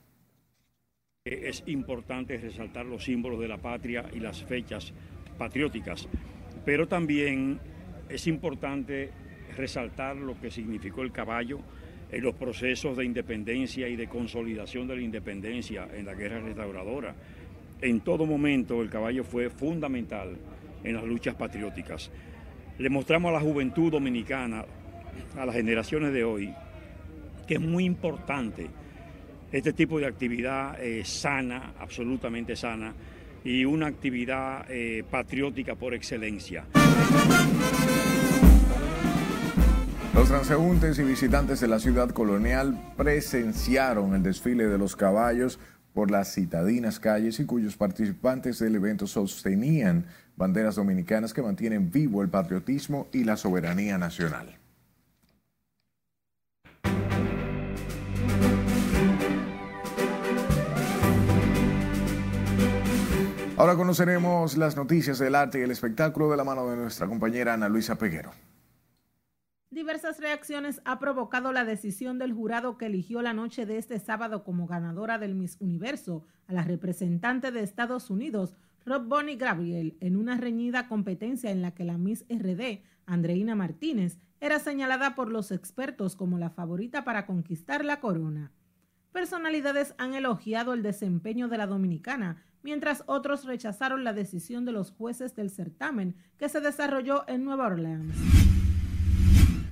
Es 1.25 1.62
importante 1.64 2.37
resaltar 2.37 2.85
los 2.85 3.05
símbolos 3.05 3.40
de 3.40 3.49
la 3.49 3.57
patria 3.57 4.05
y 4.12 4.20
las 4.20 4.44
fechas 4.44 4.92
patrióticas 5.38 6.07
pero 6.64 6.88
también 6.88 7.59
es 8.09 8.27
importante 8.27 9.11
resaltar 9.57 10.16
lo 10.16 10.38
que 10.40 10.50
significó 10.50 11.03
el 11.03 11.12
caballo 11.12 11.61
en 12.11 12.22
los 12.22 12.35
procesos 12.35 12.96
de 12.96 13.05
independencia 13.05 13.88
y 13.88 13.96
de 13.96 14.09
consolidación 14.09 14.87
de 14.87 14.96
la 14.96 15.03
independencia 15.03 15.88
en 15.94 16.07
la 16.07 16.14
guerra 16.14 16.40
restauradora. 16.40 17.14
en 17.81 18.00
todo 18.00 18.24
momento 18.24 18.83
el 18.83 18.88
caballo 18.88 19.24
fue 19.24 19.50
fundamental 19.50 20.37
en 20.85 20.94
las 20.94 21.05
luchas 21.05 21.35
patrióticas. 21.35 22.11
Le 22.79 22.88
mostramos 22.88 23.31
a 23.31 23.33
la 23.33 23.40
juventud 23.40 23.90
dominicana, 23.90 24.64
a 25.37 25.46
las 25.46 25.55
generaciones 25.55 26.12
de 26.12 26.24
hoy, 26.24 26.55
que 27.46 27.55
es 27.55 27.61
muy 27.61 27.85
importante 27.85 28.68
este 29.53 29.72
tipo 29.72 29.98
de 29.98 30.07
actividad 30.07 30.83
eh, 30.83 31.05
sana, 31.05 31.74
absolutamente 31.79 32.57
sana, 32.57 32.94
y 33.44 33.66
una 33.66 33.87
actividad 33.87 34.66
eh, 34.70 35.04
patriótica 35.11 35.76
por 35.76 35.94
excelencia. 35.94 36.64
Los 40.14 40.28
transeúntes 40.28 40.98
y 40.98 41.02
visitantes 41.02 41.61
de 41.61 41.68
la 41.68 41.78
ciudad 41.78 42.11
colonial 42.11 42.80
presenciaron 42.96 44.14
el 44.14 44.22
desfile 44.22 44.66
de 44.66 44.78
los 44.78 44.96
caballos 44.96 45.59
por 45.92 46.11
las 46.11 46.33
citadinas 46.35 46.98
calles 46.98 47.38
y 47.38 47.44
cuyos 47.44 47.76
participantes 47.76 48.59
del 48.59 48.76
evento 48.76 49.07
sostenían 49.07 50.07
banderas 50.37 50.76
dominicanas 50.76 51.35
que 51.35 51.42
mantienen 51.42 51.90
vivo 51.90 52.22
el 52.22 52.28
patriotismo 52.28 53.07
y 53.12 53.24
la 53.24 53.37
soberanía 53.37 53.98
nacional. 53.98 54.63
Ahora 63.56 63.76
conoceremos 63.76 64.56
las 64.56 64.76
noticias 64.76 65.20
del 65.20 65.36
arte 65.36 65.60
y 65.60 65.62
el 65.62 65.70
espectáculo 65.70 66.28
de 66.28 66.36
la 66.36 66.42
mano 66.42 66.68
de 66.68 66.76
nuestra 66.76 67.06
compañera 67.06 67.54
Ana 67.54 67.68
Luisa 67.68 67.96
Peguero. 67.96 68.32
Diversas 69.70 70.18
reacciones 70.18 70.82
ha 70.84 70.98
provocado 70.98 71.52
la 71.52 71.64
decisión 71.64 72.18
del 72.18 72.32
jurado 72.32 72.78
que 72.78 72.86
eligió 72.86 73.22
la 73.22 73.32
noche 73.32 73.64
de 73.64 73.78
este 73.78 74.00
sábado 74.00 74.42
como 74.42 74.66
ganadora 74.66 75.18
del 75.18 75.36
Miss 75.36 75.56
Universo 75.60 76.26
a 76.48 76.52
la 76.52 76.62
representante 76.62 77.52
de 77.52 77.62
Estados 77.62 78.10
Unidos, 78.10 78.56
Rob 78.84 79.04
Bonnie 79.06 79.36
Gabriel, 79.36 79.96
en 80.00 80.16
una 80.16 80.36
reñida 80.36 80.88
competencia 80.88 81.52
en 81.52 81.62
la 81.62 81.70
que 81.70 81.84
la 81.84 81.96
Miss 81.96 82.24
RD, 82.28 82.80
Andreina 83.06 83.54
Martínez, 83.54 84.18
era 84.40 84.58
señalada 84.58 85.14
por 85.14 85.30
los 85.30 85.52
expertos 85.52 86.16
como 86.16 86.38
la 86.38 86.50
favorita 86.50 87.04
para 87.04 87.24
conquistar 87.24 87.84
la 87.84 88.00
corona. 88.00 88.50
Personalidades 89.12 89.94
han 89.96 90.14
elogiado 90.14 90.74
el 90.74 90.82
desempeño 90.82 91.46
de 91.46 91.58
la 91.58 91.68
dominicana, 91.68 92.42
mientras 92.64 93.05
otros 93.07 93.44
rechazaron 93.44 94.03
la 94.03 94.12
decisión 94.12 94.64
de 94.64 94.72
los 94.72 94.90
jueces 94.90 95.37
del 95.37 95.50
certamen 95.50 96.16
que 96.38 96.48
se 96.48 96.61
desarrolló 96.61 97.22
en 97.29 97.44
Nueva 97.44 97.66
Orleans. 97.66 98.16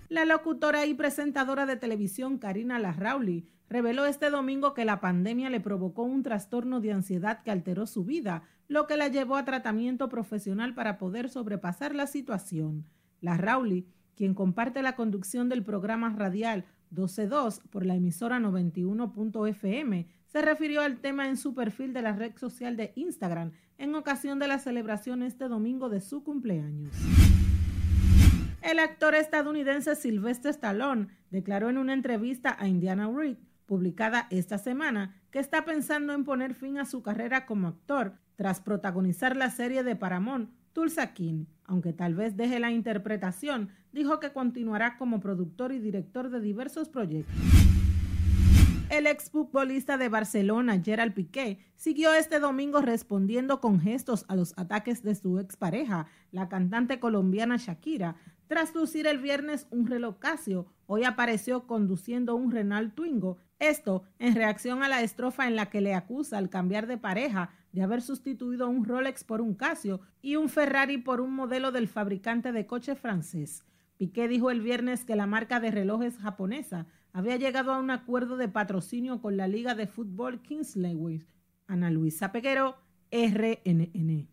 La 0.08 0.26
locutora 0.26 0.84
y 0.84 0.92
presentadora 0.92 1.64
de 1.64 1.76
televisión 1.76 2.36
Karina 2.36 2.78
Larrauli 2.78 3.48
reveló 3.70 4.04
este 4.04 4.28
domingo 4.28 4.74
que 4.74 4.84
la 4.84 5.00
pandemia 5.00 5.48
le 5.48 5.58
provocó 5.58 6.02
un 6.02 6.22
trastorno 6.22 6.80
de 6.80 6.92
ansiedad 6.92 7.42
que 7.42 7.50
alteró 7.50 7.86
su 7.86 8.04
vida, 8.04 8.42
lo 8.68 8.86
que 8.86 8.98
la 8.98 9.08
llevó 9.08 9.36
a 9.36 9.46
tratamiento 9.46 10.10
profesional 10.10 10.74
para 10.74 10.98
poder 10.98 11.30
sobrepasar 11.30 11.94
la 11.94 12.06
situación. 12.06 12.84
Larrauli, 13.22 13.86
quien 14.14 14.34
comparte 14.34 14.82
la 14.82 14.94
conducción 14.94 15.48
del 15.48 15.64
programa 15.64 16.10
radial 16.10 16.66
12.2 16.94 17.62
por 17.70 17.86
la 17.86 17.94
emisora 17.94 18.38
91.fm, 18.38 20.06
se 20.32 20.40
refirió 20.40 20.80
al 20.80 20.96
tema 20.96 21.28
en 21.28 21.36
su 21.36 21.54
perfil 21.54 21.92
de 21.92 22.00
la 22.00 22.12
red 22.12 22.34
social 22.38 22.74
de 22.74 22.94
Instagram 22.96 23.52
en 23.76 23.94
ocasión 23.94 24.38
de 24.38 24.48
la 24.48 24.58
celebración 24.58 25.22
este 25.22 25.46
domingo 25.46 25.90
de 25.90 26.00
su 26.00 26.24
cumpleaños. 26.24 26.96
El 28.62 28.78
actor 28.78 29.14
estadounidense 29.14 29.94
Sylvester 29.94 30.52
Stallone 30.52 31.08
declaró 31.30 31.68
en 31.68 31.76
una 31.76 31.92
entrevista 31.92 32.56
a 32.58 32.66
Indiana 32.66 33.10
Reed, 33.14 33.36
publicada 33.66 34.26
esta 34.30 34.56
semana, 34.56 35.20
que 35.30 35.38
está 35.38 35.66
pensando 35.66 36.14
en 36.14 36.24
poner 36.24 36.54
fin 36.54 36.78
a 36.78 36.86
su 36.86 37.02
carrera 37.02 37.44
como 37.44 37.68
actor 37.68 38.14
tras 38.36 38.62
protagonizar 38.62 39.36
la 39.36 39.50
serie 39.50 39.82
de 39.82 39.96
Paramount 39.96 40.50
Tulsa 40.72 41.12
King, 41.12 41.44
aunque 41.64 41.92
tal 41.92 42.14
vez 42.14 42.38
deje 42.38 42.58
la 42.58 42.70
interpretación, 42.70 43.68
dijo 43.92 44.18
que 44.18 44.32
continuará 44.32 44.96
como 44.96 45.20
productor 45.20 45.72
y 45.72 45.78
director 45.78 46.30
de 46.30 46.40
diversos 46.40 46.88
proyectos. 46.88 47.36
El 48.92 49.06
exfutbolista 49.06 49.96
de 49.96 50.10
Barcelona, 50.10 50.78
Gerald 50.78 51.14
Piqué, 51.14 51.60
siguió 51.76 52.12
este 52.12 52.40
domingo 52.40 52.82
respondiendo 52.82 53.58
con 53.58 53.80
gestos 53.80 54.26
a 54.28 54.36
los 54.36 54.52
ataques 54.58 55.02
de 55.02 55.14
su 55.14 55.38
expareja, 55.38 56.08
la 56.30 56.50
cantante 56.50 57.00
colombiana 57.00 57.56
Shakira. 57.56 58.16
Tras 58.48 58.74
lucir 58.74 59.06
el 59.06 59.16
viernes 59.16 59.66
un 59.70 59.86
reloj 59.86 60.18
Casio, 60.18 60.66
hoy 60.84 61.04
apareció 61.04 61.66
conduciendo 61.66 62.34
un 62.34 62.50
Renault 62.50 62.94
Twingo. 62.94 63.38
Esto 63.58 64.02
en 64.18 64.34
reacción 64.34 64.82
a 64.82 64.90
la 64.90 65.00
estrofa 65.00 65.48
en 65.48 65.56
la 65.56 65.70
que 65.70 65.80
le 65.80 65.94
acusa 65.94 66.36
al 66.36 66.50
cambiar 66.50 66.86
de 66.86 66.98
pareja 66.98 67.48
de 67.72 67.80
haber 67.80 68.02
sustituido 68.02 68.68
un 68.68 68.84
Rolex 68.84 69.24
por 69.24 69.40
un 69.40 69.54
Casio 69.54 70.02
y 70.20 70.36
un 70.36 70.50
Ferrari 70.50 70.98
por 70.98 71.22
un 71.22 71.32
modelo 71.34 71.72
del 71.72 71.88
fabricante 71.88 72.52
de 72.52 72.66
coche 72.66 72.94
francés. 72.94 73.64
Piqué 73.96 74.28
dijo 74.28 74.50
el 74.50 74.60
viernes 74.60 75.06
que 75.06 75.16
la 75.16 75.26
marca 75.26 75.60
de 75.60 75.70
relojes 75.70 76.18
japonesa 76.18 76.88
había 77.12 77.36
llegado 77.36 77.72
a 77.72 77.78
un 77.78 77.90
acuerdo 77.90 78.36
de 78.36 78.48
patrocinio 78.48 79.20
con 79.20 79.36
la 79.36 79.48
Liga 79.48 79.74
de 79.74 79.86
Fútbol 79.86 80.40
Kingsley. 80.40 81.26
Ana 81.66 81.90
Luisa 81.90 82.32
Peguero, 82.32 82.76
RNN. 83.10 84.28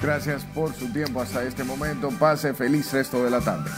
Gracias 0.00 0.44
por 0.46 0.72
su 0.72 0.90
tiempo 0.92 1.20
hasta 1.20 1.44
este 1.44 1.62
momento. 1.62 2.10
Pase 2.18 2.54
feliz 2.54 2.92
resto 2.92 3.22
de 3.22 3.30
la 3.30 3.40
tarde. 3.40 3.70